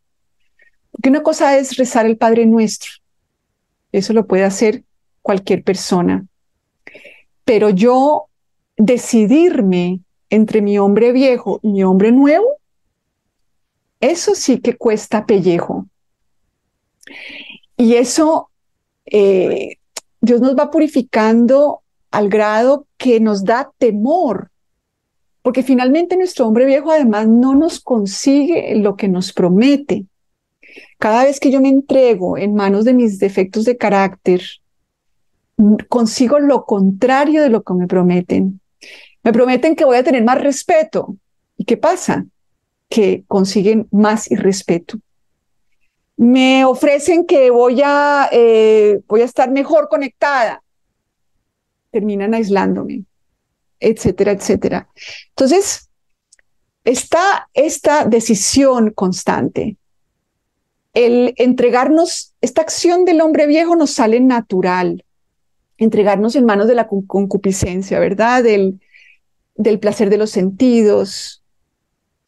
Porque 0.89 1.09
una 1.09 1.21
cosa 1.21 1.55
es 1.55 1.77
rezar 1.77 2.07
el 2.07 2.17
Padre 2.17 2.47
Nuestro. 2.47 2.93
Eso 3.91 4.13
lo 4.13 4.25
puede 4.25 4.43
hacer 4.43 4.83
cualquier 5.21 5.63
persona. 5.63 6.25
Pero 7.45 7.69
yo 7.69 8.29
decidirme 8.75 9.99
entre 10.31 10.63
mi 10.63 10.79
hombre 10.79 11.11
viejo 11.11 11.59
y 11.61 11.69
mi 11.69 11.83
hombre 11.83 12.11
nuevo, 12.11 12.57
eso 13.99 14.33
sí 14.33 14.61
que 14.61 14.77
cuesta 14.77 15.27
pellejo. 15.27 15.85
Y 17.77 17.93
eso 17.97 18.49
eh, 19.05 19.77
Dios 20.21 20.41
nos 20.41 20.57
va 20.57 20.71
purificando 20.71 21.83
al 22.11 22.29
grado 22.29 22.87
que 22.97 23.19
nos 23.19 23.43
da 23.43 23.71
temor 23.77 24.51
porque 25.41 25.63
finalmente 25.63 26.17
nuestro 26.17 26.47
hombre 26.47 26.65
viejo 26.65 26.91
además 26.91 27.27
no 27.27 27.55
nos 27.55 27.79
consigue 27.79 28.75
lo 28.75 28.95
que 28.95 29.07
nos 29.07 29.33
promete. 29.33 30.05
Cada 30.97 31.23
vez 31.23 31.39
que 31.39 31.49
yo 31.49 31.61
me 31.61 31.69
entrego 31.69 32.37
en 32.37 32.55
manos 32.55 32.85
de 32.85 32.93
mis 32.93 33.19
defectos 33.19 33.65
de 33.65 33.77
carácter, 33.77 34.41
consigo 35.87 36.39
lo 36.39 36.65
contrario 36.65 37.41
de 37.41 37.49
lo 37.49 37.63
que 37.63 37.73
me 37.73 37.87
prometen. 37.87 38.59
Me 39.23 39.33
prometen 39.33 39.75
que 39.75 39.85
voy 39.85 39.97
a 39.97 40.03
tener 40.03 40.23
más 40.23 40.41
respeto. 40.41 41.15
¿Y 41.57 41.65
qué 41.65 41.77
pasa? 41.77 42.25
Que 42.89 43.23
consiguen 43.27 43.87
más 43.91 44.29
irrespeto. 44.29 44.97
Me 46.15 46.65
ofrecen 46.65 47.25
que 47.25 47.49
voy 47.49 47.81
a, 47.83 48.29
eh, 48.31 48.99
voy 49.07 49.21
a 49.21 49.25
estar 49.25 49.49
mejor 49.49 49.87
conectada. 49.89 50.61
Terminan 51.91 52.33
aislándome 52.33 53.05
etcétera, 53.79 54.31
etcétera. 54.31 54.89
Entonces, 55.29 55.89
está 56.83 57.49
esta 57.53 58.05
decisión 58.05 58.91
constante. 58.91 59.77
El 60.93 61.33
entregarnos, 61.37 62.33
esta 62.41 62.61
acción 62.61 63.05
del 63.05 63.21
hombre 63.21 63.47
viejo 63.47 63.75
nos 63.75 63.91
sale 63.91 64.19
natural, 64.19 65.05
entregarnos 65.77 66.35
en 66.35 66.45
manos 66.45 66.67
de 66.67 66.75
la 66.75 66.87
concupiscencia, 66.87 67.99
¿verdad? 67.99 68.43
Del, 68.43 68.79
del 69.55 69.79
placer 69.79 70.09
de 70.09 70.17
los 70.17 70.31
sentidos, 70.31 71.43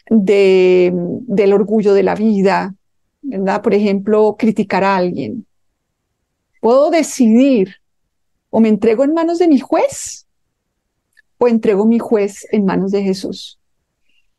de, 0.10 0.92
del 0.94 1.54
orgullo 1.54 1.94
de 1.94 2.04
la 2.04 2.16
vida, 2.16 2.76
¿verdad? 3.22 3.62
Por 3.62 3.74
ejemplo, 3.74 4.36
criticar 4.38 4.84
a 4.84 4.96
alguien. 4.96 5.46
Puedo 6.62 6.92
decidir 6.92 7.81
o 8.52 8.60
me 8.60 8.70
entrego 8.70 9.04
en 9.04 9.16
manos 9.16 9.40
de 9.40 9.48
mi 9.48 9.60
juez 9.60 10.28
o 11.40 11.48
entrego 11.48 11.88
mi 11.88 11.98
juez 11.98 12.46
en 12.52 12.66
manos 12.66 12.92
de 12.92 13.02
Jesús. 13.02 13.58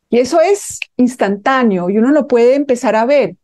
Y 0.09 0.19
eso 0.19 0.41
es 0.41 0.79
instantáneo 0.97 1.91
y 1.91 1.99
uno 1.99 2.13
lo 2.13 2.29
puede 2.29 2.55
empezar 2.55 2.95
a 2.95 3.05
ver 3.05 3.35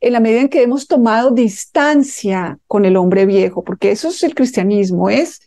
en 0.00 0.12
la 0.12 0.20
medida 0.20 0.40
en 0.40 0.48
que 0.48 0.62
hemos 0.62 0.86
tomado 0.86 1.30
distancia 1.30 2.58
con 2.66 2.84
el 2.84 2.96
hombre 2.96 3.24
viejo, 3.24 3.64
porque 3.64 3.92
eso 3.92 4.08
es 4.08 4.22
el 4.22 4.34
cristianismo, 4.34 5.08
es 5.08 5.40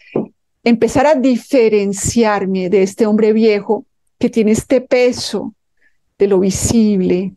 empezar 0.64 1.06
a 1.06 1.16
diferenciarme 1.16 2.70
de 2.70 2.82
este 2.82 3.06
hombre 3.06 3.34
viejo 3.34 3.86
que 4.18 4.30
tiene 4.30 4.52
este 4.52 4.82
peso 4.82 5.54
de 6.18 6.28
lo 6.28 6.40
visible, 6.40 7.36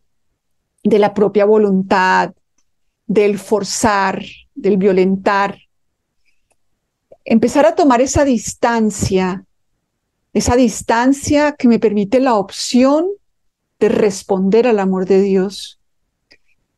de 0.84 0.98
la 0.98 1.12
propia 1.12 1.44
voluntad, 1.44 2.32
del 3.06 3.38
forzar, 3.38 4.22
del 4.54 4.76
violentar. 4.76 5.58
Empezar 7.30 7.66
a 7.66 7.74
tomar 7.74 8.00
esa 8.00 8.24
distancia 8.24 9.44
esa 10.32 10.56
distancia 10.56 11.52
que 11.52 11.68
me 11.68 11.78
permite 11.78 12.20
la 12.20 12.34
opción 12.34 13.08
de 13.80 13.88
responder 13.88 14.66
al 14.66 14.78
amor 14.78 15.06
de 15.06 15.22
Dios. 15.22 15.80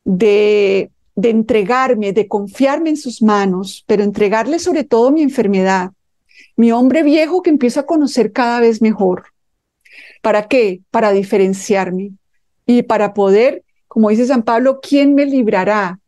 de, 0.03 0.89
de 1.15 1.29
entregarme, 1.29 2.11
de 2.11 2.27
confiarme 2.27 2.89
en 2.89 2.97
sus 2.97 3.21
manos, 3.21 3.83
pero 3.85 4.03
entregarle 4.03 4.57
sobre 4.57 4.83
todo 4.83 5.11
mi 5.11 5.21
enfermedad, 5.21 5.91
mi 6.55 6.71
hombre 6.71 7.03
viejo 7.03 7.43
que 7.43 7.51
empiezo 7.51 7.79
a 7.79 7.85
conocer 7.85 8.31
cada 8.31 8.59
vez 8.59 8.81
mejor. 8.81 9.25
¿Para 10.23 10.47
qué? 10.47 10.81
Para 10.89 11.11
diferenciarme 11.11 12.13
y 12.65 12.81
para 12.81 13.13
poder, 13.13 13.63
como 13.87 14.09
dice 14.09 14.25
San 14.25 14.41
Pablo, 14.41 14.79
¿quién 14.81 15.13
me 15.13 15.25
librará? 15.27 15.99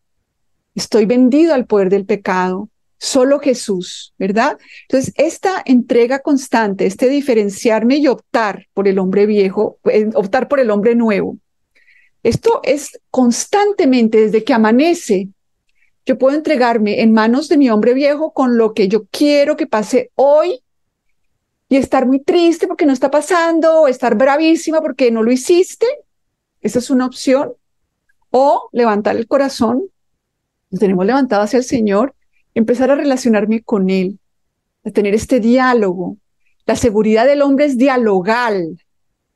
Estoy 0.74 1.06
vendido 1.06 1.54
al 1.54 1.68
poder 1.68 1.90
del 1.90 2.06
pecado. 2.06 2.70
Solo 3.04 3.40
Jesús, 3.40 4.14
¿verdad? 4.18 4.58
Entonces, 4.84 5.14
esta 5.18 5.62
entrega 5.66 6.20
constante, 6.20 6.86
este 6.86 7.10
diferenciarme 7.10 7.98
y 7.98 8.08
optar 8.08 8.68
por 8.74 8.88
el 8.88 8.98
hombre 8.98 9.26
viejo, 9.26 9.78
eh, 9.92 10.10
optar 10.14 10.48
por 10.48 10.62
el 10.62 10.72
hombre 10.72 10.96
nuevo, 10.96 11.38
esto 12.24 12.62
es 12.64 13.02
constantemente 13.12 14.22
desde 14.22 14.46
que 14.46 14.54
amanece. 14.54 15.28
Yo 16.06 16.18
puedo 16.18 16.38
entregarme 16.38 17.02
en 17.02 17.12
manos 17.12 17.50
de 17.50 17.58
mi 17.58 17.70
hombre 17.70 17.94
viejo 17.94 18.32
con 18.32 18.58
lo 18.58 18.74
que 18.74 18.88
yo 18.88 19.04
quiero 19.12 19.58
que 19.58 19.68
pase 19.68 20.12
hoy 20.16 20.64
y 21.68 21.76
estar 21.76 22.06
muy 22.06 22.22
triste 22.22 22.70
porque 22.70 22.86
no 22.86 22.94
está 22.94 23.12
pasando, 23.12 23.90
estar 23.90 24.16
bravísima 24.16 24.80
porque 24.80 25.12
no 25.12 25.24
lo 25.24 25.32
hiciste. 25.34 25.88
Esa 26.62 26.80
es 26.80 26.90
una 26.90 27.06
opción. 27.06 27.52
O 28.30 28.70
levantar 28.72 29.18
el 29.18 29.28
corazón, 29.28 29.90
tenemos 30.80 31.06
levantado 31.06 31.42
hacia 31.42 31.58
el 31.58 31.66
Señor, 31.66 32.16
empezar 32.56 32.92
a 32.92 32.96
relacionarme 32.96 33.62
con 33.62 33.90
Él, 33.90 34.20
a 34.84 34.92
tener 34.92 35.14
este 35.14 35.40
diálogo. 35.40 36.18
La 36.66 36.76
seguridad 36.76 37.26
del 37.26 37.42
hombre 37.42 37.66
es 37.66 37.78
dialogal. 37.78 38.80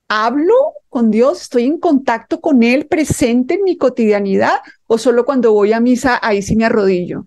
Hablo 0.07 0.53
con 0.89 1.11
Dios, 1.11 1.41
estoy 1.41 1.65
en 1.65 1.79
contacto 1.79 2.39
con 2.39 2.63
Él, 2.63 2.87
presente 2.87 3.55
en 3.55 3.63
mi 3.63 3.77
cotidianidad, 3.77 4.59
o 4.85 4.97
solo 4.97 5.25
cuando 5.25 5.51
voy 5.51 5.73
a 5.73 5.79
misa, 5.79 6.19
ahí 6.21 6.41
sí 6.41 6.55
me 6.55 6.65
arrodillo. 6.65 7.25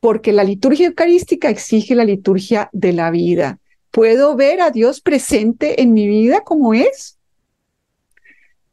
Porque 0.00 0.32
la 0.32 0.44
liturgia 0.44 0.86
eucarística 0.86 1.50
exige 1.50 1.94
la 1.94 2.04
liturgia 2.04 2.70
de 2.72 2.92
la 2.92 3.10
vida. 3.10 3.58
¿Puedo 3.90 4.36
ver 4.36 4.60
a 4.60 4.70
Dios 4.70 5.00
presente 5.00 5.82
en 5.82 5.92
mi 5.92 6.06
vida 6.06 6.42
como 6.42 6.72
es? 6.72 7.17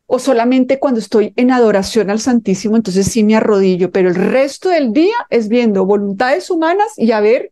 ¿O 0.07 0.19
solamente 0.19 0.79
cuando 0.79 0.99
estoy 0.99 1.33
en 1.35 1.51
adoración 1.51 2.09
al 2.09 2.19
Santísimo, 2.19 2.75
entonces 2.75 3.07
sí 3.07 3.23
me 3.23 3.35
arrodillo, 3.35 3.91
pero 3.91 4.09
el 4.09 4.15
resto 4.15 4.69
del 4.69 4.93
día 4.93 5.15
es 5.29 5.49
viendo 5.49 5.85
voluntades 5.85 6.49
humanas 6.51 6.93
y 6.97 7.11
a 7.11 7.21
ver 7.21 7.51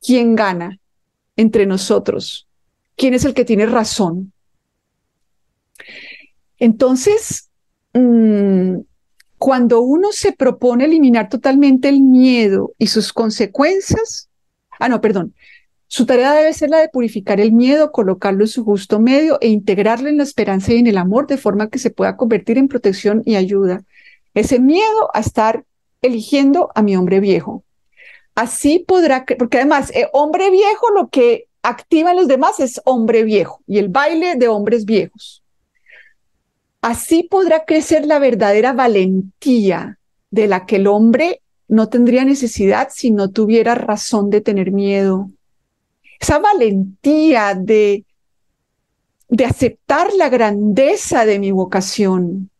quién 0.00 0.36
gana 0.36 0.78
entre 1.36 1.66
nosotros, 1.66 2.46
quién 2.96 3.14
es 3.14 3.24
el 3.24 3.34
que 3.34 3.44
tiene 3.44 3.66
razón? 3.66 4.32
Entonces, 6.58 7.50
mm, 7.94 8.76
cuando 9.38 9.80
uno 9.80 10.12
se 10.12 10.32
propone 10.32 10.84
eliminar 10.84 11.28
totalmente 11.28 11.88
el 11.88 12.02
miedo 12.02 12.72
y 12.78 12.88
sus 12.88 13.12
consecuencias, 13.12 14.28
ah, 14.78 14.88
no, 14.88 15.00
perdón, 15.00 15.34
su 15.92 16.06
tarea 16.06 16.32
debe 16.34 16.52
ser 16.54 16.70
la 16.70 16.78
de 16.78 16.88
purificar 16.88 17.40
el 17.40 17.50
miedo, 17.50 17.90
colocarlo 17.90 18.44
en 18.44 18.48
su 18.48 18.64
justo 18.64 19.00
medio 19.00 19.38
e 19.40 19.48
integrarlo 19.48 20.08
en 20.08 20.18
la 20.18 20.22
esperanza 20.22 20.72
y 20.72 20.76
en 20.76 20.86
el 20.86 20.96
amor 20.96 21.26
de 21.26 21.36
forma 21.36 21.68
que 21.68 21.80
se 21.80 21.90
pueda 21.90 22.16
convertir 22.16 22.58
en 22.58 22.68
protección 22.68 23.24
y 23.26 23.34
ayuda. 23.34 23.82
Ese 24.32 24.60
miedo 24.60 25.10
a 25.12 25.18
estar 25.18 25.64
eligiendo 26.00 26.70
a 26.76 26.82
mi 26.82 26.94
hombre 26.94 27.18
viejo. 27.18 27.64
Así 28.36 28.84
podrá, 28.86 29.26
porque 29.36 29.56
además, 29.56 29.90
eh, 29.90 30.06
hombre 30.12 30.52
viejo 30.52 30.92
lo 30.94 31.08
que 31.08 31.48
activa 31.60 32.12
en 32.12 32.18
los 32.18 32.28
demás 32.28 32.60
es 32.60 32.80
hombre 32.84 33.24
viejo 33.24 33.60
y 33.66 33.78
el 33.78 33.88
baile 33.88 34.36
de 34.36 34.46
hombres 34.46 34.84
viejos. 34.84 35.42
Así 36.82 37.24
podrá 37.24 37.64
crecer 37.64 38.06
la 38.06 38.20
verdadera 38.20 38.72
valentía 38.74 39.98
de 40.30 40.46
la 40.46 40.66
que 40.66 40.76
el 40.76 40.86
hombre 40.86 41.42
no 41.66 41.88
tendría 41.88 42.24
necesidad 42.24 42.90
si 42.92 43.10
no 43.10 43.32
tuviera 43.32 43.74
razón 43.74 44.30
de 44.30 44.40
tener 44.40 44.70
miedo. 44.70 45.30
Esa 46.20 46.38
valentía 46.38 47.54
de, 47.54 48.04
de 49.28 49.44
aceptar 49.44 50.12
la 50.14 50.28
grandeza 50.28 51.24
de 51.24 51.38
mi 51.38 51.50
vocación. 51.50 52.50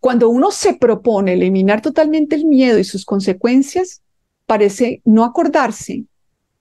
Cuando 0.00 0.28
uno 0.28 0.50
se 0.50 0.74
propone 0.74 1.34
eliminar 1.34 1.82
totalmente 1.82 2.36
el 2.36 2.46
miedo 2.46 2.78
y 2.78 2.84
sus 2.84 3.04
consecuencias, 3.04 4.02
parece 4.46 5.02
no 5.04 5.24
acordarse 5.24 6.04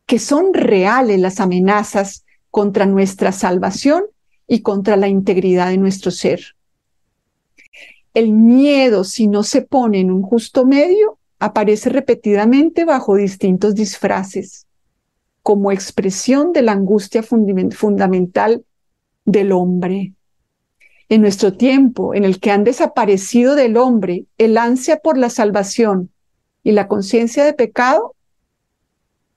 que 0.06 0.20
son 0.20 0.54
reales 0.54 1.20
las 1.20 1.40
amenazas 1.40 2.26
contra 2.52 2.86
nuestra 2.86 3.32
salvación 3.32 4.04
y 4.48 4.62
contra 4.62 4.98
la 4.98 5.08
integridad 5.08 5.70
de 5.70 5.78
nuestro 5.78 6.12
ser. 6.12 6.56
El 8.14 8.32
miedo, 8.32 9.04
si 9.06 9.28
no 9.28 9.44
se 9.44 9.62
pone 9.62 10.02
en 10.02 10.12
un 10.12 10.22
justo 10.22 10.66
medio, 10.66 11.18
aparece 11.40 11.90
repetidamente 11.90 12.86
bajo 12.86 13.16
distintos 13.16 13.74
disfraces, 13.74 14.68
como 15.43 15.71
expresión 15.71 16.53
de 16.53 16.62
la 16.62 16.71
angustia 16.71 17.21
fundamental 17.21 18.65
del 19.25 19.51
hombre. 19.51 20.13
En 21.10 21.21
nuestro 21.21 21.53
tiempo, 21.53 22.15
en 22.15 22.23
el 22.23 22.39
que 22.39 22.49
han 22.49 22.63
desaparecido 22.63 23.53
del 23.56 23.77
hombre 23.77 24.25
el 24.38 24.58
ansia 24.58 24.97
por 24.97 25.17
la 25.17 25.29
salvación 25.29 26.10
y 26.63 26.71
la 26.71 26.88
conciencia 26.88 27.43
de 27.43 27.53
pecado, 27.53 28.15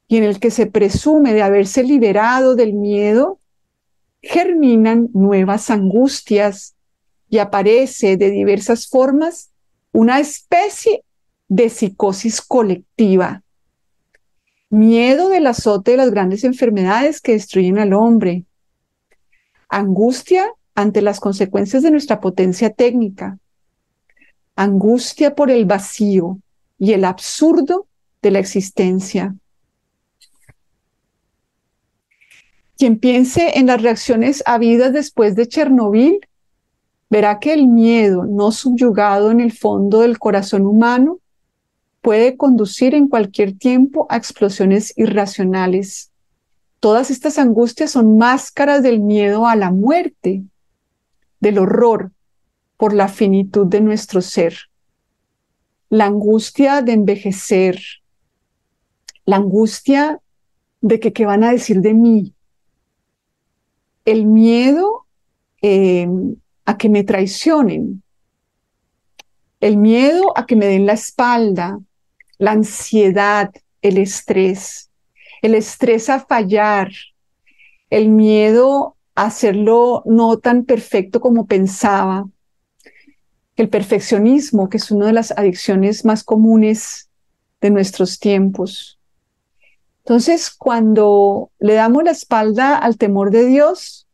y 0.09 0.19
en 0.19 0.25
el 0.25 0.39
que 0.39 0.53
se 0.53 0.67
presume 0.67 1.35
de 1.35 1.43
haberse 1.43 1.83
liberado 1.83 2.55
del 2.55 2.73
miedo, 2.73 3.41
germinan 4.23 5.09
nuevas 5.13 5.71
angustias 5.71 6.77
y 7.29 7.39
aparece 7.39 8.17
de 8.17 8.31
diversas 8.31 8.87
formas 8.87 9.51
una 9.93 10.21
especie 10.21 11.03
de 11.49 11.69
psicosis 11.69 12.41
colectiva. 12.41 13.43
Miedo 14.69 15.29
del 15.29 15.47
azote 15.47 15.93
de 15.93 15.97
las 15.97 16.11
grandes 16.11 16.43
enfermedades 16.43 17.21
que 17.21 17.33
destruyen 17.33 17.79
al 17.79 17.93
hombre. 17.93 18.45
Angustia 19.69 20.53
ante 20.75 21.03
las 21.03 21.21
consecuencias 21.21 21.83
de 21.83 21.91
nuestra 21.91 22.21
potencia 22.21 22.71
técnica. 22.71 23.39
Angustia 24.57 25.35
por 25.35 25.51
el 25.51 25.67
vacío 25.67 26.39
y 26.79 26.93
el 26.93 27.05
absurdo 27.05 27.87
de 28.23 28.31
la 28.33 28.39
existencia. 28.41 29.37
Quien 32.77 32.99
piense 32.99 33.59
en 33.59 33.67
las 33.67 33.81
reacciones 33.81 34.43
habidas 34.47 34.93
después 34.93 35.35
de 35.35 35.49
Chernobyl, 35.49 36.21
verá 37.09 37.39
que 37.39 37.55
el 37.55 37.69
miedo 37.69 38.25
no 38.25 38.51
subyugado 38.51 39.31
en 39.31 39.41
el 39.41 39.53
fondo 39.53 40.01
del 40.01 40.19
corazón 40.19 40.67
humano 40.67 41.21
puede 42.07 42.37
conducir 42.37 42.95
en 42.95 43.09
cualquier 43.09 43.59
tiempo 43.59 44.07
a 44.09 44.17
explosiones 44.17 44.93
irracionales. 44.97 46.13
Todas 46.79 47.11
estas 47.11 47.37
angustias 47.37 47.91
son 47.91 48.17
máscaras 48.17 48.85
del 48.85 49.01
miedo 49.01 49.49
a 49.49 49.57
la 49.57 49.73
muerte, 49.73 50.45
del 51.41 51.59
horror 51.59 52.13
por 52.77 52.93
la 52.95 53.09
finitud 53.09 53.67
de 53.67 53.81
nuestro 53.81 54.23
ser, 54.23 54.57
la 55.91 56.05
angustia 56.05 56.81
de 56.81 56.93
envejecer, 56.93 57.83
la 59.25 59.39
angustia 59.39 60.21
de 60.81 61.01
que 61.01 61.13
qué 61.13 61.27
van 61.27 61.43
a 61.43 61.51
decir 61.51 61.81
de 61.81 61.93
mí, 61.93 62.35
el 64.05 64.27
miedo 64.27 65.07
em, 65.61 66.37
a 66.67 66.79
que 66.79 66.89
me 66.89 67.03
traicionen, 67.03 68.05
el 69.59 69.77
miedo 69.77 70.39
a 70.39 70.47
que 70.47 70.55
me 70.55 70.67
den 70.67 70.87
la 70.87 70.93
espalda, 70.93 71.81
la 72.39 72.53
ansiedad, 72.53 73.51
el 73.83 73.99
estrés, 73.99 74.91
el 75.43 75.55
estrés 75.55 76.09
a 76.09 76.21
fallar, 76.21 76.91
el 77.91 78.09
miedo 78.09 78.97
a 79.15 79.27
hacerlo 79.27 80.03
no 80.07 80.39
tan 80.39 80.65
perfecto 80.65 81.21
como 81.21 81.47
pensaba, 81.47 82.27
el 83.57 83.69
perfeccionismo, 83.69 84.69
que 84.69 84.77
es 84.77 84.91
una 84.91 85.07
de 85.07 85.13
las 85.13 85.31
adicciones 85.33 86.05
más 86.05 86.25
comunes 86.25 87.09
de 87.61 87.71
nuestros 87.71 88.19
tiempos, 88.19 88.97
entonces, 90.07 90.51
cuando 90.51 91.51
le 91.59 91.75
damos 91.75 92.05
la 92.05 92.13
espalda 92.13 92.79
al 92.79 92.97
temor 92.97 93.33
de 93.33 93.45
Dios, 93.45 94.07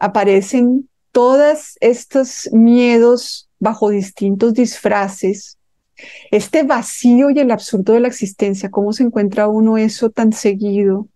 aparecen 0.00 0.88
todos 1.12 1.78
estos 1.80 2.48
miedos 2.50 3.48
bajo 3.60 3.90
distintos 3.90 4.52
disfraces, 4.52 5.58
este 6.30 6.62
vacío 6.62 7.30
y 7.30 7.38
el 7.38 7.50
absurdo 7.50 7.92
de 7.92 8.00
la 8.00 8.08
existencia, 8.08 8.70
¿cómo 8.70 8.92
se 8.92 9.04
encuentra 9.04 9.48
uno 9.48 9.78
eso 9.78 10.10
tan 10.10 10.32
seguido? 10.32 11.08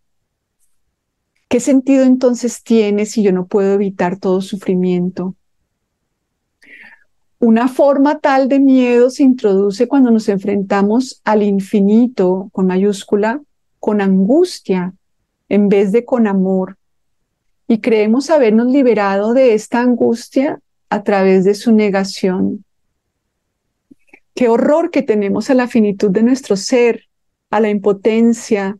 ¿Qué 1.48 1.60
sentido 1.60 2.04
entonces 2.04 2.62
tiene 2.62 3.06
si 3.06 3.22
yo 3.22 3.32
no 3.32 3.46
puedo 3.46 3.74
evitar 3.74 4.18
todo 4.18 4.40
sufrimiento? 4.40 5.36
Una 7.38 7.68
forma 7.68 8.18
tal 8.18 8.48
de 8.48 8.60
miedo 8.60 9.10
se 9.10 9.22
introduce 9.22 9.86
cuando 9.86 10.10
nos 10.10 10.28
enfrentamos 10.28 11.20
al 11.24 11.42
infinito 11.42 12.48
con 12.52 12.66
mayúscula 12.66 13.40
con 13.78 14.00
angustia 14.00 14.94
en 15.48 15.68
vez 15.68 15.92
de 15.92 16.04
con 16.04 16.26
amor. 16.26 16.76
Y 17.68 17.78
creemos 17.80 18.30
habernos 18.30 18.66
liberado 18.66 19.32
de 19.32 19.54
esta 19.54 19.80
angustia 19.80 20.60
a 20.90 21.04
través 21.04 21.44
de 21.44 21.54
su 21.54 21.70
negación. 21.70 22.64
Qué 24.36 24.50
horror 24.50 24.90
que 24.90 25.00
tenemos 25.00 25.48
a 25.48 25.54
la 25.54 25.66
finitud 25.66 26.10
de 26.10 26.22
nuestro 26.22 26.56
ser, 26.56 27.04
a 27.48 27.58
la 27.58 27.70
impotencia. 27.70 28.76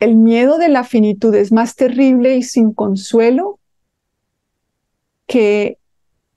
El 0.00 0.16
miedo 0.16 0.58
de 0.58 0.68
la 0.68 0.82
finitud 0.82 1.32
es 1.36 1.52
más 1.52 1.76
terrible 1.76 2.36
y 2.36 2.42
sin 2.42 2.72
consuelo 2.72 3.60
que 5.28 5.78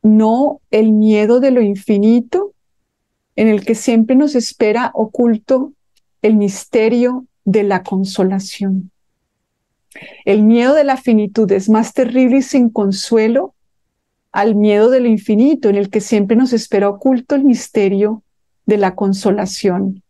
no 0.03 0.61
el 0.69 0.91
miedo 0.91 1.39
de 1.39 1.49
lo 1.49 1.61
infinito 1.61 2.53
en 3.35 3.47
el 3.47 3.65
que 3.65 3.73
siempre 3.73 4.15
nos 4.15 4.35
espera 4.35 4.91
oculto 4.93 5.73
el 6.21 6.35
misterio 6.35 7.25
de 7.45 7.63
la 7.63 7.81
consolación. 7.81 8.91
El 10.23 10.43
miedo 10.43 10.75
de 10.75 10.83
la 10.83 10.97
finitud 10.97 11.51
es 11.51 11.67
más 11.67 11.95
terrible 11.95 12.37
y 12.37 12.41
sin 12.43 12.69
consuelo 12.69 13.55
al 14.31 14.55
miedo 14.55 14.89
de 14.89 15.01
lo 15.01 15.07
infinito, 15.07 15.69
en 15.69 15.75
el 15.75 15.89
que 15.89 16.01
siempre 16.01 16.37
nos 16.37 16.53
espera 16.53 16.89
oculto 16.89 17.35
el 17.35 17.43
misterio 17.43 18.23
de 18.65 18.77
la 18.77 18.95
consolación. 18.95 20.03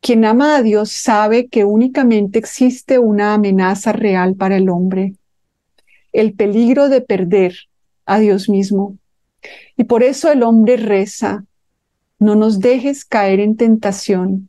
Quien 0.00 0.24
ama 0.24 0.56
a 0.56 0.62
Dios 0.62 0.90
sabe 0.90 1.46
que 1.46 1.64
únicamente 1.64 2.38
existe 2.38 2.98
una 2.98 3.34
amenaza 3.34 3.92
real 3.92 4.34
para 4.34 4.56
el 4.56 4.68
hombre, 4.68 5.14
el 6.12 6.34
peligro 6.34 6.88
de 6.88 7.00
perder 7.00 7.54
a 8.04 8.18
Dios 8.18 8.48
mismo. 8.48 8.98
Y 9.76 9.84
por 9.84 10.02
eso 10.02 10.30
el 10.30 10.42
hombre 10.42 10.76
reza, 10.76 11.44
no 12.18 12.34
nos 12.34 12.60
dejes 12.60 13.04
caer 13.04 13.40
en 13.40 13.56
tentación, 13.56 14.48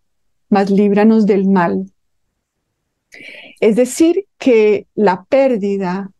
mas 0.49 0.69
líbranos 0.69 1.25
del 1.25 1.47
mal. 1.47 1.85
Es 3.59 3.75
decir, 3.75 4.25
que 4.37 4.87
la 4.95 5.23
pérdida, 5.25 6.11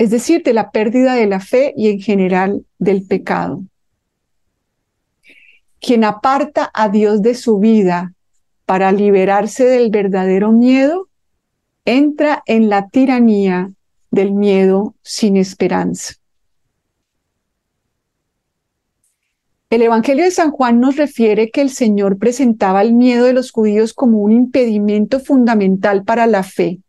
es 0.00 0.08
decir, 0.08 0.42
de 0.42 0.54
la 0.54 0.70
pérdida 0.70 1.12
de 1.12 1.26
la 1.26 1.40
fe 1.40 1.74
y 1.76 1.90
en 1.90 2.00
general 2.00 2.64
del 2.78 3.06
pecado. 3.06 3.64
Quien 5.78 6.04
aparta 6.04 6.70
a 6.72 6.88
Dios 6.88 7.20
de 7.20 7.34
su 7.34 7.58
vida 7.58 8.14
para 8.64 8.92
liberarse 8.92 9.66
del 9.66 9.90
verdadero 9.90 10.52
miedo, 10.52 11.10
entra 11.84 12.42
en 12.46 12.70
la 12.70 12.88
tiranía 12.88 13.72
del 14.10 14.32
miedo 14.32 14.94
sin 15.02 15.36
esperanza. 15.36 16.14
El 19.68 19.82
Evangelio 19.82 20.24
de 20.24 20.30
San 20.30 20.50
Juan 20.50 20.80
nos 20.80 20.96
refiere 20.96 21.50
que 21.50 21.60
el 21.60 21.68
Señor 21.68 22.16
presentaba 22.16 22.80
el 22.80 22.94
miedo 22.94 23.26
de 23.26 23.34
los 23.34 23.52
judíos 23.52 23.92
como 23.92 24.20
un 24.20 24.32
impedimento 24.32 25.20
fundamental 25.20 26.04
para 26.04 26.26
la 26.26 26.42
fe. 26.42 26.80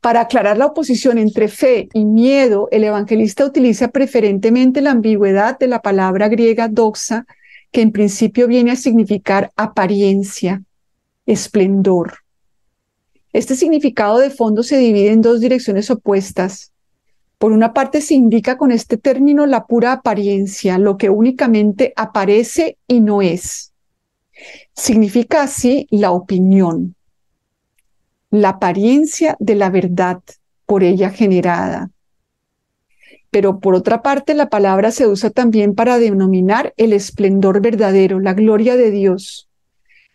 Para 0.00 0.20
aclarar 0.20 0.56
la 0.58 0.66
oposición 0.66 1.18
entre 1.18 1.48
fe 1.48 1.88
y 1.92 2.04
miedo, 2.04 2.68
el 2.70 2.84
evangelista 2.84 3.44
utiliza 3.44 3.88
preferentemente 3.88 4.80
la 4.80 4.92
ambigüedad 4.92 5.58
de 5.58 5.66
la 5.66 5.82
palabra 5.82 6.28
griega 6.28 6.68
doxa, 6.68 7.26
que 7.72 7.82
en 7.82 7.90
principio 7.90 8.46
viene 8.46 8.70
a 8.70 8.76
significar 8.76 9.50
apariencia, 9.56 10.62
esplendor. 11.26 12.18
Este 13.32 13.56
significado 13.56 14.18
de 14.18 14.30
fondo 14.30 14.62
se 14.62 14.78
divide 14.78 15.10
en 15.10 15.20
dos 15.20 15.40
direcciones 15.40 15.90
opuestas. 15.90 16.72
Por 17.36 17.52
una 17.52 17.74
parte 17.74 18.00
se 18.00 18.14
indica 18.14 18.56
con 18.56 18.72
este 18.72 18.96
término 18.96 19.46
la 19.46 19.66
pura 19.66 19.92
apariencia, 19.92 20.78
lo 20.78 20.96
que 20.96 21.10
únicamente 21.10 21.92
aparece 21.96 22.78
y 22.86 23.00
no 23.00 23.20
es. 23.20 23.72
Significa 24.74 25.42
así 25.42 25.86
la 25.90 26.12
opinión, 26.12 26.94
la 28.30 28.50
apariencia 28.50 29.36
de 29.40 29.54
la 29.54 29.70
verdad 29.70 30.20
por 30.66 30.84
ella 30.84 31.10
generada. 31.10 31.90
Pero 33.30 33.60
por 33.60 33.74
otra 33.74 34.02
parte, 34.02 34.34
la 34.34 34.48
palabra 34.48 34.90
se 34.90 35.06
usa 35.06 35.30
también 35.30 35.74
para 35.74 35.98
denominar 35.98 36.72
el 36.76 36.92
esplendor 36.92 37.60
verdadero, 37.60 38.20
la 38.20 38.34
gloria 38.34 38.76
de 38.76 38.90
Dios, 38.90 39.48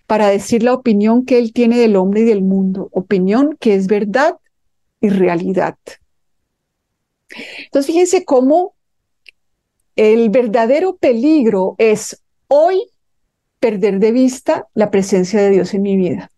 para 0.08 0.28
decir 0.28 0.64
la 0.64 0.74
opinión 0.74 1.26
que 1.26 1.38
Él 1.38 1.54
tiene 1.54 1.78
del 1.78 1.96
hombre 1.96 2.22
y 2.22 2.26
del 2.26 2.42
mundo, 2.42 2.90
opinión 2.92 3.56
que 3.60 3.76
es 3.76 3.88
verdad 3.88 4.38
y 5.00 5.10
realidad. 5.10 5.78
Entonces, 7.66 7.88
fíjense 7.88 8.26
cómo 8.26 8.76
el 9.96 10.30
verdadero 10.30 10.98
peligro 10.98 11.76
es 11.78 12.22
hoy 12.48 12.84
perder 13.60 14.00
de 14.00 14.12
vista 14.12 14.68
la 14.74 14.92
presencia 14.92 15.40
de 15.40 15.52
Dios 15.52 15.74
en 15.74 15.82
mi 15.84 15.96
vida. 15.96 16.30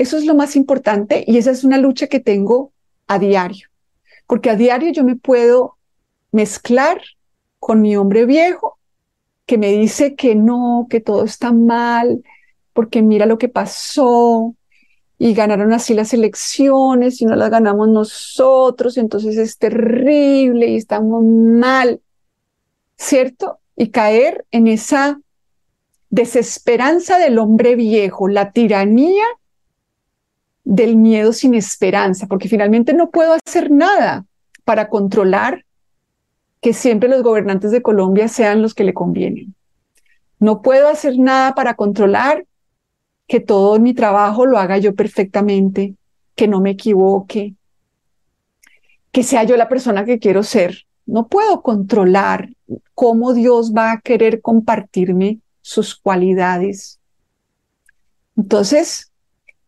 Eso 0.00 0.16
es 0.16 0.24
lo 0.24 0.34
más 0.34 0.56
importante 0.56 1.24
y 1.26 1.36
esa 1.36 1.50
es 1.50 1.62
una 1.62 1.76
lucha 1.76 2.06
que 2.06 2.20
tengo 2.20 2.72
a 3.06 3.18
diario, 3.18 3.68
porque 4.26 4.48
a 4.48 4.56
diario 4.56 4.90
yo 4.92 5.04
me 5.04 5.14
puedo 5.14 5.76
mezclar 6.32 7.02
con 7.58 7.82
mi 7.82 7.96
hombre 7.96 8.24
viejo 8.24 8.78
que 9.44 9.58
me 9.58 9.70
dice 9.72 10.14
que 10.14 10.34
no, 10.34 10.86
que 10.88 11.00
todo 11.00 11.22
está 11.24 11.52
mal, 11.52 12.24
porque 12.72 13.02
mira 13.02 13.26
lo 13.26 13.36
que 13.36 13.50
pasó, 13.50 14.54
y 15.18 15.34
ganaron 15.34 15.74
así 15.74 15.92
las 15.92 16.14
elecciones 16.14 17.20
y 17.20 17.26
no 17.26 17.36
las 17.36 17.50
ganamos 17.50 17.86
nosotros, 17.90 18.96
entonces 18.96 19.36
es 19.36 19.58
terrible 19.58 20.68
y 20.68 20.76
estamos 20.76 21.22
mal, 21.22 22.00
¿cierto? 22.96 23.58
Y 23.76 23.90
caer 23.90 24.46
en 24.50 24.66
esa 24.66 25.20
desesperanza 26.08 27.18
del 27.18 27.38
hombre 27.38 27.76
viejo, 27.76 28.28
la 28.28 28.50
tiranía 28.52 29.26
del 30.70 30.96
miedo 30.96 31.32
sin 31.32 31.54
esperanza, 31.54 32.28
porque 32.28 32.48
finalmente 32.48 32.94
no 32.94 33.10
puedo 33.10 33.34
hacer 33.34 33.72
nada 33.72 34.24
para 34.64 34.88
controlar 34.88 35.64
que 36.60 36.72
siempre 36.72 37.08
los 37.08 37.24
gobernantes 37.24 37.72
de 37.72 37.82
Colombia 37.82 38.28
sean 38.28 38.62
los 38.62 38.72
que 38.72 38.84
le 38.84 38.94
convienen. 38.94 39.56
No 40.38 40.62
puedo 40.62 40.86
hacer 40.86 41.18
nada 41.18 41.56
para 41.56 41.74
controlar 41.74 42.46
que 43.26 43.40
todo 43.40 43.80
mi 43.80 43.94
trabajo 43.94 44.46
lo 44.46 44.58
haga 44.58 44.78
yo 44.78 44.94
perfectamente, 44.94 45.96
que 46.36 46.46
no 46.46 46.60
me 46.60 46.70
equivoque, 46.70 47.56
que 49.10 49.24
sea 49.24 49.42
yo 49.42 49.56
la 49.56 49.68
persona 49.68 50.04
que 50.04 50.20
quiero 50.20 50.44
ser. 50.44 50.86
No 51.04 51.26
puedo 51.26 51.62
controlar 51.62 52.50
cómo 52.94 53.32
Dios 53.32 53.72
va 53.76 53.90
a 53.90 54.00
querer 54.00 54.40
compartirme 54.40 55.40
sus 55.62 55.96
cualidades. 55.96 57.00
Entonces, 58.36 59.09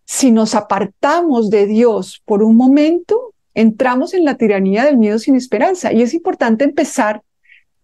si 0.04 0.30
nos 0.30 0.54
apartamos 0.54 1.50
de 1.50 1.66
Dios 1.66 2.22
por 2.24 2.42
un 2.42 2.56
momento, 2.56 3.32
entramos 3.54 4.14
en 4.14 4.24
la 4.24 4.36
tiranía 4.36 4.84
del 4.84 4.98
miedo 4.98 5.18
sin 5.18 5.36
esperanza. 5.36 5.92
Y 5.92 6.02
es 6.02 6.14
importante 6.14 6.64
empezar 6.64 7.22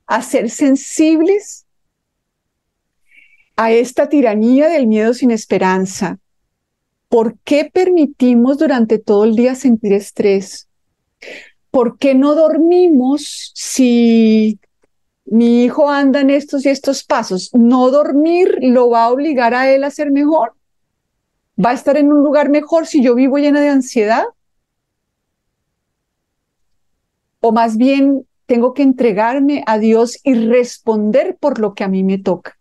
a 0.06 0.22
ser 0.22 0.50
sensibles 0.50 1.66
a 3.58 3.72
esta 3.72 4.08
tiranía 4.08 4.68
del 4.68 4.86
miedo 4.86 5.12
sin 5.12 5.32
esperanza? 5.32 6.18
¿Por 7.08 7.38
qué 7.40 7.68
permitimos 7.72 8.58
durante 8.58 8.98
todo 8.98 9.24
el 9.24 9.34
día 9.34 9.56
sentir 9.56 9.92
estrés? 9.94 10.68
¿Por 11.72 11.98
qué 11.98 12.14
no 12.14 12.36
dormimos 12.36 13.50
si 13.54 14.60
mi 15.24 15.64
hijo 15.64 15.90
anda 15.90 16.20
en 16.20 16.30
estos 16.30 16.64
y 16.64 16.68
estos 16.68 17.02
pasos? 17.02 17.50
¿No 17.52 17.90
dormir 17.90 18.58
lo 18.60 18.90
va 18.90 19.04
a 19.04 19.10
obligar 19.10 19.54
a 19.54 19.68
él 19.70 19.82
a 19.82 19.90
ser 19.90 20.12
mejor? 20.12 20.54
¿Va 21.62 21.70
a 21.70 21.74
estar 21.74 21.96
en 21.96 22.12
un 22.12 22.22
lugar 22.22 22.50
mejor 22.50 22.86
si 22.86 23.02
yo 23.02 23.14
vivo 23.14 23.38
llena 23.38 23.60
de 23.60 23.68
ansiedad? 23.68 24.24
¿O 27.40 27.52
más 27.52 27.76
bien 27.76 28.26
tengo 28.46 28.74
que 28.74 28.82
entregarme 28.82 29.62
a 29.66 29.78
Dios 29.78 30.18
y 30.22 30.34
responder 30.34 31.36
por 31.38 31.58
lo 31.58 31.74
que 31.74 31.84
a 31.84 31.88
mí 31.88 32.04
me 32.04 32.18
toca? 32.18 32.58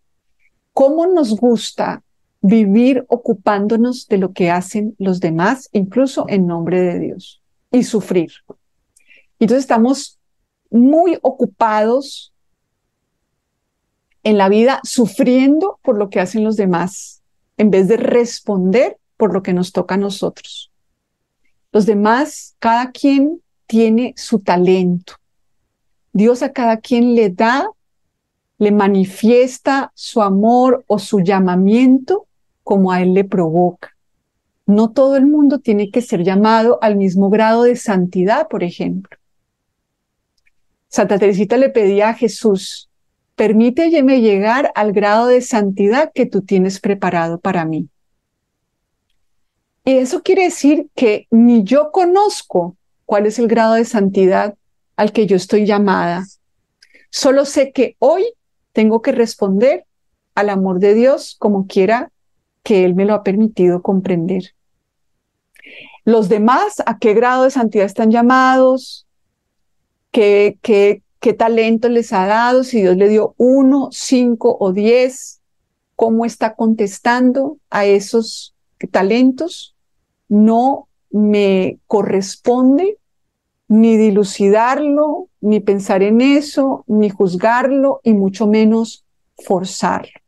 cómo 0.78 1.08
nos 1.08 1.36
gusta 1.36 2.04
vivir 2.40 3.04
ocupándonos 3.08 4.08
de 4.08 4.20
lo 4.20 4.32
que 4.34 4.52
hacen 4.52 4.94
los 5.00 5.20
demás, 5.20 5.70
incluso 5.72 6.26
en 6.30 6.46
nombre 6.46 6.80
de 6.80 7.00
Dios, 7.00 7.42
y 7.72 7.82
sufrir. 7.82 8.32
Entonces 9.40 9.64
estamos 9.64 10.20
muy 10.70 11.18
ocupados 11.24 12.32
en 14.22 14.38
la 14.38 14.50
vida 14.50 14.80
sufriendo 14.84 15.80
por 15.82 15.98
lo 15.98 16.12
que 16.12 16.20
hacen 16.20 16.44
los 16.44 16.58
demás, 16.58 17.17
en 17.58 17.72
vez 17.72 17.88
de 17.88 17.98
responder 17.98 18.98
por 19.18 19.34
lo 19.34 19.44
que 19.44 19.54
nos 19.54 19.72
toca 19.72 19.96
a 19.96 19.98
nosotros. 19.98 20.72
Los 21.72 21.86
demás, 21.86 22.56
cada 22.60 22.92
quien 22.92 23.42
tiene 23.66 24.14
su 24.16 24.40
talento. 24.40 25.14
Dios 26.14 26.42
a 26.42 26.54
cada 26.54 26.78
quien 26.78 27.16
le 27.16 27.30
da 27.30 27.70
le 28.60 28.72
manifiesta 28.72 29.92
su 29.94 30.22
amor 30.22 30.84
o 30.88 30.98
su 31.00 31.20
llamamiento 31.20 32.28
como 32.64 32.92
a 32.92 33.02
él 33.02 33.14
le 33.14 33.24
provoca. 33.24 33.96
No 34.66 34.92
todo 34.92 35.16
el 35.16 35.26
mundo 35.26 35.60
tiene 35.60 35.92
que 35.92 36.02
ser 36.02 36.24
llamado 36.24 36.80
al 36.82 36.98
mismo 36.98 37.30
grado 37.30 37.64
de 37.64 37.76
santidad, 37.76 38.48
por 38.48 38.64
ejemplo. 38.64 39.18
Santa 40.90 41.20
Teresita 41.20 41.58
le 41.58 41.70
pedía 41.70 42.10
a 42.10 42.14
Jesús, 42.14 42.90
permíteme 43.38 44.20
llegar 44.20 44.72
al 44.74 44.92
grado 44.92 45.28
de 45.28 45.42
santidad 45.42 46.12
que 46.14 46.26
tú 46.26 46.42
tienes 46.42 46.80
preparado 46.80 47.40
para 47.40 47.66
mí. 47.66 47.88
Y 49.86 49.98
eso 50.00 50.24
quiere 50.24 50.46
decir 50.46 50.90
que 50.96 51.28
ni 51.30 51.64
yo 51.64 51.92
conozco 51.92 52.76
cuál 53.06 53.28
es 53.28 53.38
el 53.38 53.48
grado 53.48 53.76
de 53.76 53.86
santidad 53.86 54.56
al 54.98 55.14
que 55.14 55.28
yo 55.28 55.38
estoy 55.38 55.66
llamada. 55.66 56.26
Solo 57.12 57.46
sé 57.46 57.72
que 57.72 57.96
hoy 58.00 58.26
tengo 58.74 59.04
que 59.04 59.12
responder 59.12 59.86
al 60.34 60.50
amor 60.50 60.80
de 60.80 60.96
Dios 60.96 61.36
como 61.40 61.68
quiera 61.68 62.12
que 62.64 62.86
Él 62.86 62.96
me 62.96 63.06
lo 63.06 63.14
ha 63.14 63.24
permitido 63.24 63.84
comprender. 63.84 64.56
Los 66.06 66.28
demás, 66.28 66.82
¿a 66.88 66.98
qué 66.98 67.14
grado 67.14 67.44
de 67.44 67.52
santidad 67.52 67.86
están 67.86 68.10
llamados? 68.10 69.06
¿Qué, 70.12 70.58
qué, 70.64 71.04
qué 71.28 71.34
talento 71.34 71.90
les 71.90 72.14
ha 72.14 72.26
dado? 72.26 72.64
Si 72.64 72.80
Dios 72.80 72.96
le 72.96 73.10
dio 73.10 73.36
uno, 73.36 73.90
cinco 73.92 74.56
o 74.62 74.72
diez, 74.72 75.42
¿cómo 75.98 76.24
está 76.24 76.56
contestando 76.56 77.58
a 77.70 77.84
esos 77.84 78.56
talentos? 78.92 79.76
no 80.30 80.88
me 81.12 81.80
corresponde 81.86 82.98
ni 83.68 83.98
dilucidarlo, 83.98 85.28
ni 85.42 85.60
pensar 85.60 86.02
en 86.02 86.22
eso, 86.22 86.86
ni 86.88 87.10
juzgarlo, 87.10 88.00
y 88.04 88.14
mucho 88.14 88.48
menos 88.48 89.04
forzarlo. 89.38 90.22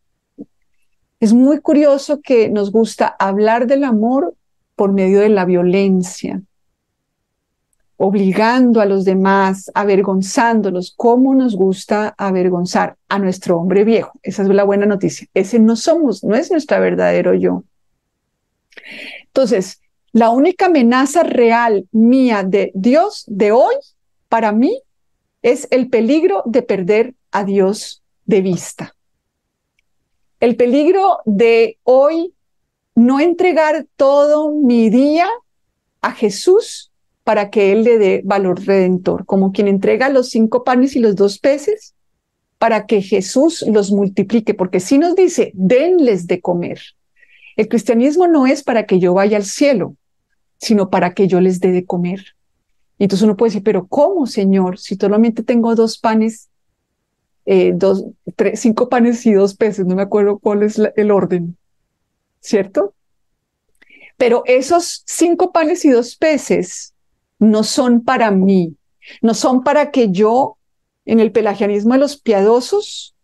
Es 1.22 1.34
muy 1.34 1.62
curioso 1.62 2.20
que 2.22 2.50
nos 2.50 2.74
gusta 2.74 3.08
hablar 3.08 3.68
del 3.68 3.86
amor 3.86 4.36
por 4.76 4.92
medio 4.92 5.22
de 5.22 5.30
la 5.30 5.46
violencia, 5.46 6.42
obligando 8.02 8.80
a 8.80 8.86
los 8.86 9.04
demás, 9.04 9.70
avergonzándolos, 9.74 10.94
como 10.96 11.36
nos 11.36 11.58
gusta 11.58 12.16
avergonzar 12.18 12.96
a 13.10 13.20
nuestro 13.20 13.58
hombre 13.58 13.84
viejo. 13.84 14.14
Esa 14.24 14.44
es 14.44 14.48
la 14.48 14.64
buena 14.64 14.86
noticia. 14.86 15.28
Ese 15.34 15.60
no 15.60 15.76
somos, 15.76 16.24
no 16.24 16.34
es 16.34 16.50
nuestro 16.50 16.80
verdadero 16.80 17.34
yo. 17.34 17.64
Entonces, 19.26 19.82
la 20.14 20.30
única 20.30 20.68
amenaza 20.68 21.24
real 21.24 21.90
mía 21.92 22.44
de 22.44 22.72
Dios 22.74 23.26
de 23.28 23.52
hoy, 23.52 23.76
para 24.30 24.54
mí, 24.54 24.82
es 25.42 25.68
el 25.70 25.90
peligro 25.90 26.44
de 26.46 26.62
perder 26.62 27.16
a 27.32 27.44
Dios 27.44 28.02
de 28.26 28.42
vista. 28.42 28.96
El 30.40 30.56
peligro 30.56 31.18
de 31.26 31.78
hoy 31.84 32.34
no 32.96 33.20
entregar 33.20 33.88
todo 33.98 34.54
mi 34.54 34.90
día 34.90 35.28
a 36.00 36.14
Jesús 36.14 36.89
para 37.30 37.52
que 37.52 37.72
Él 37.72 37.84
le 37.84 38.00
dé 38.00 38.22
valor 38.26 38.66
redentor, 38.66 39.24
como 39.28 39.52
quien 39.52 39.68
entrega 39.68 40.10
los 40.10 40.30
cinco 40.30 40.64
panes 40.64 40.96
y 40.96 41.00
los 41.00 41.16
dos 41.16 41.38
peces 41.38 41.94
para 42.58 42.88
que 42.88 43.04
Jesús 43.04 43.64
los 43.72 43.92
multiplique, 43.92 44.56
porque 44.56 44.80
si 44.80 44.98
nos 44.98 45.16
dice, 45.16 45.52
denles 45.54 46.26
de 46.26 46.42
comer. 46.42 46.82
El 47.56 47.68
cristianismo 47.68 48.26
no 48.26 48.48
es 48.48 48.64
para 48.64 48.88
que 48.88 48.98
yo 48.98 49.14
vaya 49.14 49.38
al 49.38 49.44
cielo, 49.44 49.96
sino 50.58 50.90
para 50.90 51.14
que 51.14 51.28
yo 51.28 51.40
les 51.40 51.60
dé 51.60 51.72
de 51.72 51.86
comer. 51.86 52.34
Y 52.98 53.04
entonces 53.04 53.26
uno 53.26 53.38
puede 53.38 53.50
decir, 53.50 53.64
pero 53.64 53.86
¿cómo, 53.86 54.26
Señor? 54.26 54.80
Si 54.80 54.96
solamente 54.96 55.44
tengo 55.44 55.76
dos 55.76 56.00
panes, 56.00 56.50
eh, 57.46 57.74
dos, 57.76 58.06
tres, 58.36 58.60
cinco 58.60 58.90
panes 58.90 59.24
y 59.28 59.34
dos 59.34 59.54
peces, 59.54 59.86
no 59.86 59.96
me 59.96 60.02
acuerdo 60.02 60.40
cuál 60.40 60.64
es 60.64 60.82
el 60.96 61.12
orden, 61.12 61.56
¿cierto? 62.40 62.96
Pero 64.18 64.42
esos 64.48 65.04
cinco 65.06 65.52
panes 65.52 65.86
y 65.86 65.92
dos 65.92 66.16
peces 66.16 66.96
no 67.40 67.64
son 67.64 68.04
para 68.04 68.32
mí, 68.32 68.76
no 69.22 69.34
son 69.34 69.64
para 69.64 69.92
que 69.92 70.12
yo, 70.12 70.58
en 71.06 71.20
el 71.20 71.32
pelagianismo 71.32 71.94
de 71.94 72.00
los 72.00 72.18
piadosos, 72.18 73.16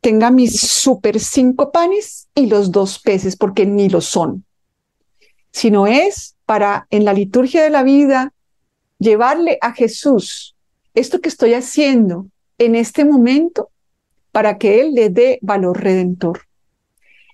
tenga 0.00 0.30
mis 0.30 0.60
super 0.60 1.18
cinco 1.18 1.72
panes 1.72 2.28
y 2.34 2.46
los 2.46 2.70
dos 2.70 3.00
peces, 3.00 3.36
porque 3.36 3.66
ni 3.66 3.88
lo 3.88 4.00
son, 4.00 4.44
sino 5.50 5.86
es 5.86 6.36
para 6.44 6.86
en 6.90 7.04
la 7.04 7.12
liturgia 7.12 7.62
de 7.64 7.70
la 7.70 7.82
vida 7.82 8.32
llevarle 8.98 9.58
a 9.60 9.72
Jesús 9.72 10.54
esto 10.94 11.20
que 11.20 11.28
estoy 11.28 11.54
haciendo 11.54 12.28
en 12.58 12.74
este 12.74 13.04
momento 13.04 13.70
para 14.32 14.58
que 14.58 14.80
Él 14.80 14.94
le 14.94 15.10
dé 15.10 15.38
valor 15.42 15.82
redentor. 15.82 16.42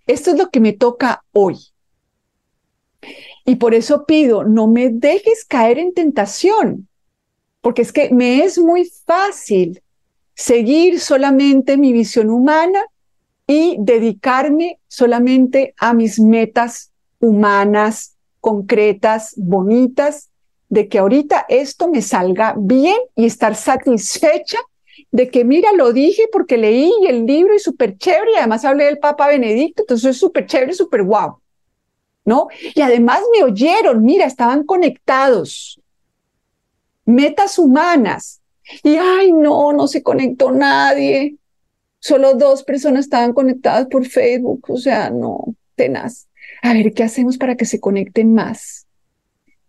Esto 0.07 0.31
es 0.31 0.39
lo 0.39 0.51
que 0.51 0.61
me 0.61 0.73
toca 0.73 1.25
hoy. 1.33 1.59
Y 3.45 3.57
por 3.57 3.75
eso 3.75 4.05
pido, 4.07 4.45
no 4.45 4.69
me 4.69 4.91
dejes 4.91 5.45
caer 5.45 5.79
en 5.79 5.93
tentación, 5.95 6.89
porque 7.61 7.83
es 7.83 7.93
que 7.93 8.11
me 8.11 8.45
es 8.45 8.59
muy 8.59 8.91
fácil 9.05 9.83
seguir 10.35 11.01
solamente 11.01 11.77
mi 11.77 11.93
visión 11.93 12.31
humana 12.31 12.81
y 13.47 13.77
dedicarme 13.81 14.79
solamente 14.89 15.75
a 15.79 15.93
mis 15.93 16.21
metas 16.21 16.93
humanas, 17.19 18.17
concretas, 18.41 19.35
bonitas, 19.37 20.31
de 20.69 20.89
que 20.89 20.99
ahorita 20.99 21.45
esto 21.49 21.89
me 21.89 22.01
salga 22.01 22.55
bien 22.57 22.97
y 23.15 23.27
estar 23.27 23.55
satisfecha 23.55 24.59
de 25.11 25.29
que, 25.29 25.45
mira, 25.45 25.71
lo 25.73 25.93
dije 25.93 26.29
porque 26.33 26.57
leí 26.57 26.91
el 27.07 27.27
libro 27.27 27.55
y 27.55 27.59
súper 27.59 27.99
chévere, 27.99 28.33
y 28.33 28.37
además 28.37 28.65
hablé 28.65 28.85
del 28.85 28.99
Papa 28.99 29.29
Benedicto, 29.29 29.83
entonces 29.83 30.13
es 30.13 30.17
súper 30.17 30.47
chévere, 30.47 30.73
súper 30.73 31.03
guau, 31.03 31.42
¿no? 32.25 32.49
Y 32.75 32.81
además 32.81 33.21
me 33.33 33.45
oyeron, 33.45 34.05
mira, 34.05 34.27
estaban 34.27 34.65
conectados, 34.65 35.81
metas 37.05 37.59
humanas, 37.59 38.41
y 38.83 38.97
ay, 38.97 39.33
no, 39.33 39.73
no 39.73 39.89
se 39.89 40.03
conectó 40.03 40.53
nadie, 40.53 41.37
solo 41.99 42.35
dos 42.35 42.63
personas 42.63 43.07
estaban 43.07 43.33
conectadas 43.33 43.87
por 43.89 44.07
Facebook, 44.07 44.65
o 44.69 44.77
sea, 44.77 45.11
no, 45.11 45.55
tenaz 45.75 46.29
a 46.63 46.73
ver 46.73 46.93
qué 46.95 47.03
hacemos 47.03 47.39
para 47.39 47.57
que 47.57 47.65
se 47.65 47.81
conecten 47.81 48.35
más. 48.35 48.87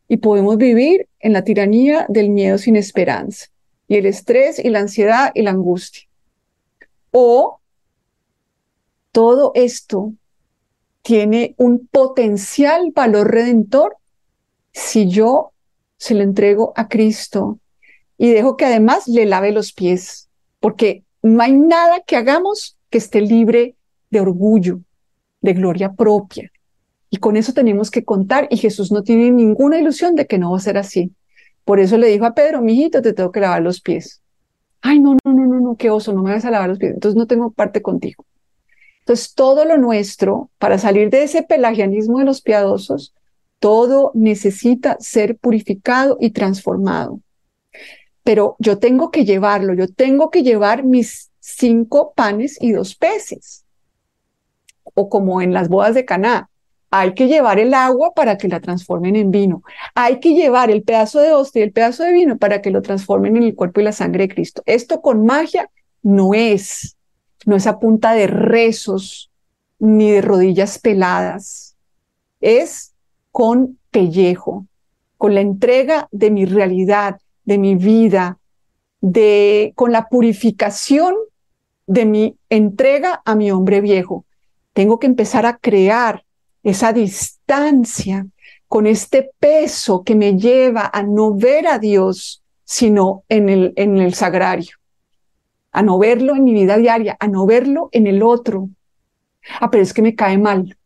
Y 0.08 0.18
podemos 0.18 0.58
vivir 0.58 1.08
en 1.20 1.34
la 1.34 1.44
tiranía 1.44 2.06
del 2.08 2.30
miedo 2.30 2.58
sin 2.58 2.76
esperanza, 2.76 3.48
y 3.88 3.96
el 3.96 4.06
estrés 4.06 4.60
y 4.60 4.70
la 4.70 4.80
ansiedad 4.80 5.32
y 5.34 5.42
la 5.42 5.52
angustia. 5.52 6.08
O 7.12 7.60
todo 9.12 9.52
esto 9.56 10.14
tiene 11.04 11.54
un 11.58 11.88
potencial 11.88 12.92
valor 12.96 13.30
redentor 13.30 13.98
si 14.72 15.08
yo 15.10 15.52
se 15.98 16.16
lo 16.16 16.24
entrego 16.24 16.74
a 16.76 16.88
Cristo 16.88 17.60
y 18.18 18.32
dejo 18.32 18.58
que 18.58 18.66
además 18.66 19.08
le 19.08 19.26
lave 19.26 19.52
los 19.52 19.74
pies, 19.74 20.30
porque 20.60 21.04
no 21.22 21.44
hay 21.44 21.54
nada 21.54 22.02
que 22.06 22.16
hagamos 22.16 22.78
que 22.90 22.98
esté 22.98 23.22
libre 23.22 23.76
de 24.10 24.22
orgullo, 24.22 24.80
de 25.42 25.54
gloria 25.54 25.94
propia. 25.94 26.50
Y 27.10 27.18
con 27.18 27.38
eso 27.38 27.54
tenemos 27.54 27.92
que 27.92 28.04
contar 28.04 28.48
y 28.50 28.58
Jesús 28.58 28.92
no 28.92 29.04
tiene 29.04 29.30
ninguna 29.32 29.78
ilusión 29.78 30.16
de 30.16 30.26
que 30.26 30.38
no 30.38 30.52
va 30.52 30.58
a 30.58 30.62
ser 30.62 30.78
así. 30.78 31.12
Por 31.66 31.80
eso 31.80 31.98
le 31.98 32.08
dijo 32.08 32.26
a 32.26 32.34
Pedro, 32.34 32.62
mijito, 32.62 33.02
te 33.02 33.14
tengo 33.14 33.32
que 33.32 33.40
lavar 33.40 33.62
los 33.62 33.82
pies. 33.82 34.22
Ay, 34.82 35.00
no, 35.00 35.18
no, 35.24 35.34
no, 35.34 35.46
no, 35.46 35.60
no, 35.60 35.76
qué 35.76 35.90
oso, 35.90 36.14
no 36.14 36.24
me 36.24 36.32
vas 36.32 36.46
a 36.46 36.52
lavar 36.52 36.70
los 36.70 36.80
pies. 36.80 36.94
Entonces 36.94 37.18
no 37.18 37.28
tengo 37.28 37.52
parte 37.52 37.82
contigo. 37.82 38.26
Entonces 39.04 39.34
todo 39.36 39.66
lo 39.66 39.78
nuestro, 39.78 40.50
para 40.60 40.78
salir 40.78 41.10
de 41.10 41.24
ese 41.24 41.44
pelagianismo 41.44 42.20
de 42.20 42.26
los 42.26 42.42
piadosos, 42.42 43.14
todo 43.60 44.12
necesita 44.14 44.96
ser 45.02 45.38
purificado 45.38 46.18
y 46.22 46.32
transformado. 46.32 47.20
Pero 48.24 48.56
yo 48.60 48.80
tengo 48.80 49.12
que 49.12 49.26
llevarlo, 49.26 49.74
yo 49.74 49.90
tengo 49.90 50.30
que 50.30 50.42
llevar 50.42 50.86
mis 50.86 51.32
cinco 51.42 52.14
panes 52.16 52.58
y 52.62 52.72
dos 52.72 52.96
peces. 52.96 53.66
O 54.94 55.10
como 55.10 55.42
en 55.42 55.52
las 55.52 55.68
bodas 55.68 55.96
de 55.96 56.06
Caná, 56.06 56.50
hay 56.90 57.14
que 57.14 57.28
llevar 57.28 57.60
el 57.60 57.74
agua 57.74 58.14
para 58.14 58.38
que 58.38 58.48
la 58.48 58.62
transformen 58.62 59.18
en 59.18 59.32
vino. 59.32 59.64
Hay 59.96 60.22
que 60.22 60.34
llevar 60.34 60.72
el 60.72 60.84
pedazo 60.84 61.20
de 61.20 61.34
hostia 61.34 61.60
y 61.60 61.64
el 61.64 61.74
pedazo 61.74 62.04
de 62.04 62.14
vino 62.14 62.38
para 62.38 62.62
que 62.62 62.72
lo 62.72 62.82
transformen 62.82 63.36
en 63.36 63.44
el 63.44 63.56
cuerpo 63.56 63.82
y 63.82 63.84
la 63.84 63.92
sangre 63.92 64.28
de 64.28 64.34
Cristo. 64.34 64.64
Esto 64.66 65.02
con 65.02 65.26
magia 65.26 65.70
no 66.04 66.34
es, 66.34 66.96
no 67.46 67.56
es 67.56 67.68
a 67.68 67.80
punta 67.80 68.14
de 68.14 68.28
rezos 68.28 69.32
ni 69.80 70.12
de 70.12 70.22
rodillas 70.22 70.80
peladas. 70.80 71.76
Es 72.42 72.94
con 73.32 73.80
pellejo, 73.92 74.66
con 75.18 75.36
la 75.36 75.42
entrega 75.42 76.08
de 76.12 76.32
mi 76.32 76.46
realidad, 76.46 77.20
de 77.46 77.58
mi 77.58 77.76
vida, 77.76 78.40
de 79.02 79.74
con 79.76 79.92
la 79.92 80.08
purificación 80.08 81.16
de 81.88 82.06
mi 82.06 82.38
entrega 82.50 83.22
a 83.26 83.36
mi 83.36 83.52
hombre 83.52 83.82
viejo. 83.82 84.26
Tengo 84.74 85.00
que 85.00 85.08
empezar 85.08 85.46
a 85.46 85.58
crear 85.58 86.24
esa 86.64 86.94
distancia 86.94 88.26
con 88.68 88.88
este 88.88 89.32
peso 89.40 90.04
que 90.04 90.16
me 90.16 90.38
lleva 90.38 90.90
a 90.92 91.04
no 91.04 91.34
ver 91.36 91.68
a 91.68 91.78
Dios, 91.78 92.42
sino 92.64 93.24
en 93.30 93.50
el, 93.50 93.74
en 93.76 93.98
el 93.98 94.14
sagrario, 94.14 94.78
a 95.74 95.84
no 95.84 95.98
verlo 96.00 96.36
en 96.36 96.44
mi 96.46 96.54
vida 96.54 96.78
diaria, 96.78 97.18
a 97.20 97.28
no 97.28 97.46
verlo 97.46 97.90
en 97.92 98.08
el 98.08 98.24
otro. 98.24 98.70
Ah, 99.60 99.70
pero 99.70 99.84
es 99.84 99.94
que 99.94 100.02
me 100.02 100.16
cae 100.16 100.38
mal. 100.38 100.78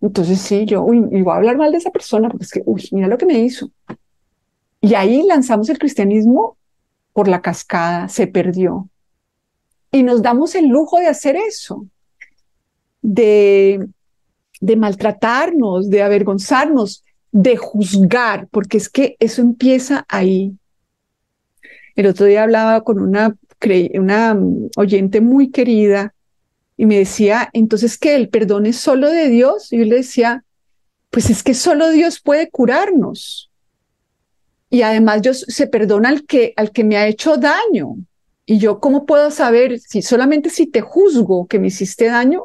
Entonces 0.00 0.40
sí, 0.40 0.64
yo, 0.64 0.82
voy 0.82 1.24
a 1.26 1.34
hablar 1.34 1.56
mal 1.56 1.72
de 1.72 1.78
esa 1.78 1.90
persona, 1.90 2.28
porque 2.28 2.44
es 2.44 2.50
que, 2.52 2.62
uy, 2.64 2.88
mira 2.92 3.08
lo 3.08 3.18
que 3.18 3.26
me 3.26 3.40
hizo. 3.40 3.70
Y 4.80 4.94
ahí 4.94 5.24
lanzamos 5.24 5.68
el 5.68 5.78
cristianismo 5.78 6.56
por 7.12 7.26
la 7.26 7.42
cascada, 7.42 8.08
se 8.08 8.28
perdió. 8.28 8.88
Y 9.90 10.04
nos 10.04 10.22
damos 10.22 10.54
el 10.54 10.68
lujo 10.68 11.00
de 11.00 11.08
hacer 11.08 11.34
eso, 11.34 11.86
de 13.02 13.88
de 14.60 14.76
maltratarnos, 14.76 15.90
de 15.90 16.02
avergonzarnos, 16.02 17.04
de 17.30 17.56
juzgar, 17.56 18.48
porque 18.50 18.78
es 18.78 18.88
que 18.88 19.16
eso 19.20 19.42
empieza 19.42 20.04
ahí. 20.08 20.56
El 21.98 22.06
otro 22.06 22.26
día 22.26 22.44
hablaba 22.44 22.84
con 22.84 23.00
una, 23.00 23.30
mm, 23.30 24.68
oyente 24.76 25.20
muy 25.20 25.50
querida 25.50 26.14
y 26.76 26.86
me 26.86 26.96
decía, 26.96 27.50
entonces 27.52 27.98
que 27.98 28.14
el 28.14 28.28
perdón 28.28 28.66
es 28.66 28.76
solo 28.76 29.10
de 29.10 29.28
Dios. 29.28 29.72
Y 29.72 29.78
yo 29.78 29.84
le 29.84 29.96
decía, 29.96 30.44
pues 31.10 31.28
es 31.28 31.42
que 31.42 31.54
solo 31.54 31.90
Dios 31.90 32.20
puede 32.20 32.50
curarnos. 32.50 33.50
Y 34.70 34.82
además 34.82 35.22
Dios 35.22 35.44
se 35.48 35.66
perdona 35.66 36.10
al 36.10 36.24
que, 36.24 36.52
al 36.54 36.70
que 36.70 36.84
me 36.84 36.98
ha 36.98 37.08
hecho 37.08 37.36
daño. 37.36 37.96
Y 38.46 38.58
yo, 38.58 38.78
¿cómo 38.78 39.04
puedo 39.04 39.32
saber 39.32 39.80
si 39.80 40.00
solamente 40.00 40.50
si 40.50 40.68
te 40.68 40.82
juzgo 40.82 41.48
que 41.48 41.58
me 41.58 41.66
hiciste 41.66 42.04
daño, 42.06 42.44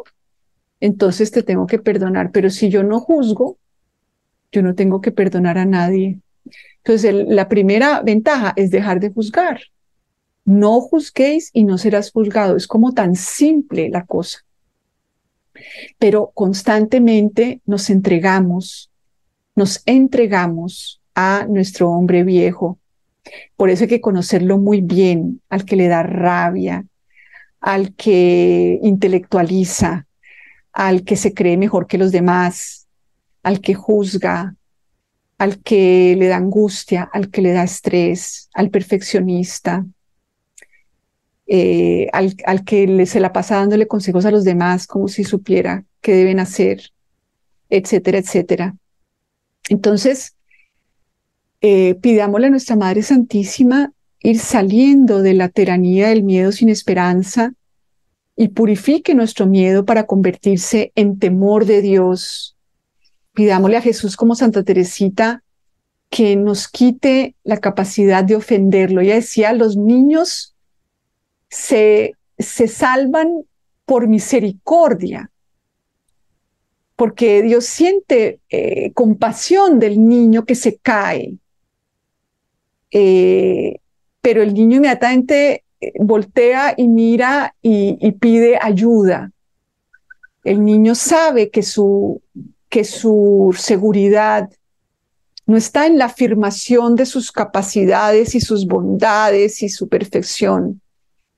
entonces 0.79 1.29
te 1.29 1.43
tengo 1.43 1.67
que 1.67 1.77
perdonar? 1.77 2.31
Pero 2.31 2.49
si 2.49 2.69
yo 2.69 2.81
no 2.81 2.99
juzgo, 2.99 3.59
yo 4.51 4.63
no 4.63 4.73
tengo 4.73 4.99
que 4.99 5.11
perdonar 5.11 5.59
a 5.59 5.65
nadie. 5.65 6.21
Entonces, 6.77 7.13
la 7.27 7.47
primera 7.47 8.01
ventaja 8.01 8.53
es 8.55 8.71
dejar 8.71 8.99
de 8.99 9.09
juzgar. 9.09 9.61
No 10.45 10.81
juzguéis 10.81 11.49
y 11.53 11.63
no 11.63 11.77
serás 11.77 12.11
juzgado. 12.11 12.57
Es 12.57 12.67
como 12.67 12.93
tan 12.93 13.15
simple 13.15 13.89
la 13.89 14.05
cosa. 14.05 14.39
Pero 15.97 16.31
constantemente 16.33 17.61
nos 17.65 17.89
entregamos, 17.89 18.91
nos 19.55 19.81
entregamos 19.85 21.01
a 21.15 21.45
nuestro 21.47 21.89
hombre 21.89 22.23
viejo. 22.23 22.79
Por 23.55 23.69
eso 23.69 23.85
hay 23.85 23.89
que 23.89 24.01
conocerlo 24.01 24.57
muy 24.57 24.81
bien, 24.81 25.41
al 25.49 25.63
que 25.63 25.77
le 25.77 25.87
da 25.87 26.03
rabia, 26.03 26.85
al 27.61 27.93
que 27.95 28.79
intelectualiza, 28.83 30.05
al 30.73 31.05
que 31.05 31.15
se 31.15 31.33
cree 31.33 31.55
mejor 31.55 31.87
que 31.87 31.97
los 31.97 32.11
demás, 32.11 32.87
al 33.43 33.61
que 33.61 33.73
juzga, 33.73 34.55
al 35.43 35.61
que 35.61 36.15
le 36.17 36.27
da 36.29 36.37
angustia, 36.37 37.09
al 37.11 37.29
que 37.29 37.41
le 37.41 37.51
da 37.51 37.65
estrés, 37.65 38.49
al 38.53 38.69
perfeccionista, 38.69 39.85
eh, 41.47 42.07
al, 42.13 42.63
que 42.63 42.87
le, 42.87 43.05
se 43.05 43.19
la 43.19 43.33
pasa 43.33 43.57
dándole 43.57 43.85
consejos 43.85 44.25
a 44.25 44.31
los 44.31 44.45
demás 44.45 44.87
como 44.87 45.09
si 45.09 45.25
supiera 45.25 45.83
qué 45.99 46.13
deben 46.13 46.39
hacer, 46.39 46.91
etcétera, 47.69 48.19
etcétera. 48.19 48.77
Entonces, 49.67 50.37
eh, 51.59 51.95
pidámosle 51.95 52.47
a 52.47 52.51
nuestra 52.51 52.77
Madre 52.77 53.01
Santísima 53.01 53.91
ir 54.21 54.39
saliendo 54.39 55.21
de 55.21 55.33
la 55.33 55.49
tiranía 55.49 56.07
del 56.07 56.23
miedo 56.23 56.53
sin 56.53 56.69
esperanza 56.69 57.53
y 58.37 58.47
purifique 58.47 59.13
nuestro 59.13 59.45
miedo 59.45 59.83
para 59.83 60.05
convertirse 60.05 60.93
en 60.95 61.19
temor 61.19 61.65
de 61.65 61.81
Dios. 61.81 62.55
Pidámosle 63.33 63.77
a 63.77 63.81
Jesús 63.81 64.15
como 64.15 64.35
Santa 64.35 64.63
Teresita 64.63 65.43
que 66.09 66.35
nos 66.35 66.67
quite 66.67 67.35
la 67.43 67.57
capacidad 67.57 68.23
de 68.23 68.35
ofenderlo. 68.35 69.01
Ella 69.01 69.15
decía, 69.15 69.51
los 69.51 69.75
niños 69.75 70.55
se, 71.49 72.13
se 72.37 72.67
salvan 72.67 73.45
por 73.85 74.07
misericordia, 74.07 75.31
porque 76.95 77.41
Dios 77.41 77.65
siente 77.65 78.39
eh, 78.49 78.91
compasión 78.93 79.79
del 79.79 80.07
niño 80.07 80.45
que 80.45 80.55
se 80.55 80.77
cae. 80.77 81.35
Eh, 82.91 83.79
pero 84.21 84.43
el 84.43 84.53
niño 84.53 84.77
inmediatamente 84.77 85.63
eh, 85.81 85.93
voltea 85.99 86.75
y 86.77 86.87
mira 86.87 87.55
y, 87.61 88.11
pide 88.13 88.57
ayuda. 88.61 89.31
El 90.43 90.63
niño 90.63 90.93
sabe 90.93 91.49
que 91.49 91.63
su, 91.63 92.21
que 92.73 92.85
su 92.85 93.55
seguridad 93.55 94.49
no 95.45 95.57
está 95.57 95.85
en 95.85 95.99
la 95.99 96.05
afirmación 96.05 96.95
de 96.95 97.05
sus 97.05 97.31
capacidades 97.31 98.33
y 98.33 98.41
sus 98.41 98.65
bondades 98.65 99.61
y 99.61 99.69
su 99.69 99.87
perfección, 99.87 100.81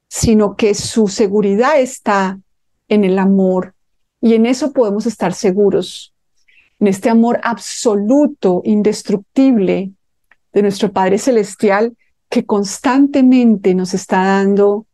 sino 0.08 0.56
que 0.56 0.74
su 0.74 1.10
seguridad 1.10 1.82
está 1.82 2.40
en 2.88 3.04
el 3.04 3.20
amor. 3.20 3.76
Y 4.22 4.36
en 4.36 4.46
eso 4.46 4.72
podemos 4.72 5.08
estar 5.08 5.34
seguros, 5.34 6.14
en 6.80 6.88
este 6.88 7.10
amor 7.10 7.42
absoluto, 7.44 8.62
indestructible, 8.64 9.92
de 10.54 10.62
nuestro 10.62 10.94
Padre 10.94 11.18
Celestial 11.18 11.98
que 12.30 12.46
constantemente 12.46 13.76
nos 13.76 13.94
está 13.94 14.24
dando 14.24 14.86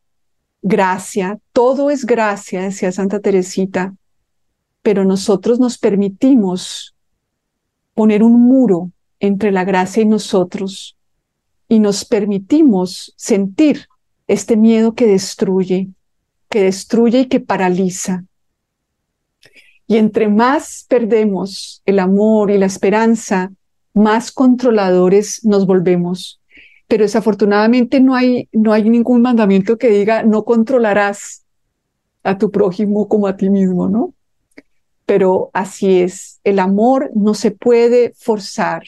gracia. 0.63 1.37
Todo 1.53 1.91
es 1.91 2.03
gracia, 2.03 2.63
decía 2.63 2.91
Santa 2.91 3.19
Teresita, 3.19 3.93
pero 4.81 5.05
nosotros 5.05 5.59
nos 5.59 5.77
permitimos 5.77 6.95
poner 7.93 8.23
un 8.23 8.41
muro 8.41 8.91
entre 9.19 9.51
la 9.51 9.63
gracia 9.63 10.03
y 10.03 10.05
nosotros 10.05 10.97
y 11.67 11.79
nos 11.79 12.03
permitimos 12.03 13.13
sentir 13.15 13.87
este 14.27 14.57
miedo 14.57 14.93
que 14.93 15.07
destruye, 15.07 15.89
que 16.49 16.63
destruye 16.63 17.21
y 17.21 17.25
que 17.27 17.39
paraliza. 17.39 18.25
Y 19.87 19.97
entre 19.97 20.27
más 20.27 20.85
perdemos 20.89 21.81
el 21.85 21.99
amor 21.99 22.49
y 22.49 22.57
la 22.57 22.65
esperanza 22.65 23.51
más 23.93 24.31
controladores 24.31 25.45
nos 25.45 25.65
volvemos. 25.65 26.41
Pero 26.87 27.03
desafortunadamente 27.03 27.99
no 27.99 28.15
hay, 28.15 28.49
no 28.51 28.73
hay 28.73 28.89
ningún 28.89 29.21
mandamiento 29.21 29.77
que 29.77 29.89
diga 29.89 30.23
no 30.23 30.43
controlarás 30.43 31.43
a 32.23 32.37
tu 32.37 32.51
prójimo 32.51 33.07
como 33.07 33.27
a 33.27 33.37
ti 33.37 33.49
mismo, 33.49 33.89
¿no? 33.89 34.13
Pero 35.11 35.49
así 35.51 35.99
es, 35.99 36.39
el 36.45 36.57
amor 36.57 37.11
no 37.13 37.33
se 37.33 37.51
puede 37.51 38.13
forzar. 38.15 38.83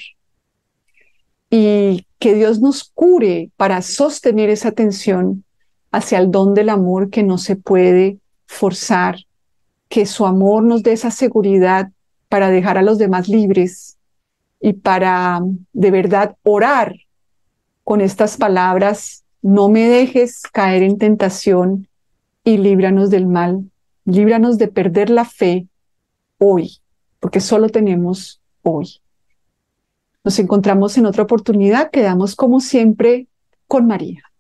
Y 1.49 2.07
que 2.17 2.33
Dios 2.33 2.61
nos 2.61 2.85
cure 2.85 3.51
para 3.57 3.81
sostener 3.81 4.49
esa 4.49 4.71
tensión 4.71 5.43
hacia 5.91 6.19
el 6.19 6.31
don 6.31 6.53
del 6.53 6.69
amor 6.69 7.09
que 7.09 7.23
no 7.23 7.37
se 7.37 7.57
puede 7.57 8.19
forzar, 8.45 9.17
que 9.89 10.05
su 10.05 10.25
amor 10.25 10.63
nos 10.63 10.81
dé 10.81 10.93
esa 10.93 11.11
seguridad 11.11 11.91
para 12.29 12.49
dejar 12.49 12.77
a 12.77 12.83
los 12.83 12.97
demás 12.97 13.27
libres 13.27 13.97
y 14.61 14.71
para 14.71 15.41
de 15.73 15.91
verdad 15.91 16.37
orar 16.43 16.95
con 17.83 17.99
estas 17.99 18.37
palabras, 18.37 19.25
no 19.41 19.67
me 19.67 19.89
dejes 19.89 20.43
caer 20.53 20.83
en 20.83 20.97
tentación 20.97 21.89
y 22.45 22.59
líbranos 22.59 23.09
del 23.09 23.27
mal, 23.27 23.69
líbranos 24.05 24.57
de 24.57 24.69
perder 24.69 25.09
la 25.09 25.25
fe 25.25 25.67
hoy, 26.43 26.77
porque 27.19 27.39
solo 27.39 27.69
tenemos 27.69 28.41
hoy. 28.61 29.01
Nos 30.23 30.39
encontramos 30.39 30.97
en 30.97 31.05
otra 31.05 31.23
oportunidad, 31.23 31.91
quedamos 31.91 32.35
como 32.35 32.59
siempre 32.59 33.27
con 33.67 33.87
María. 33.87 34.32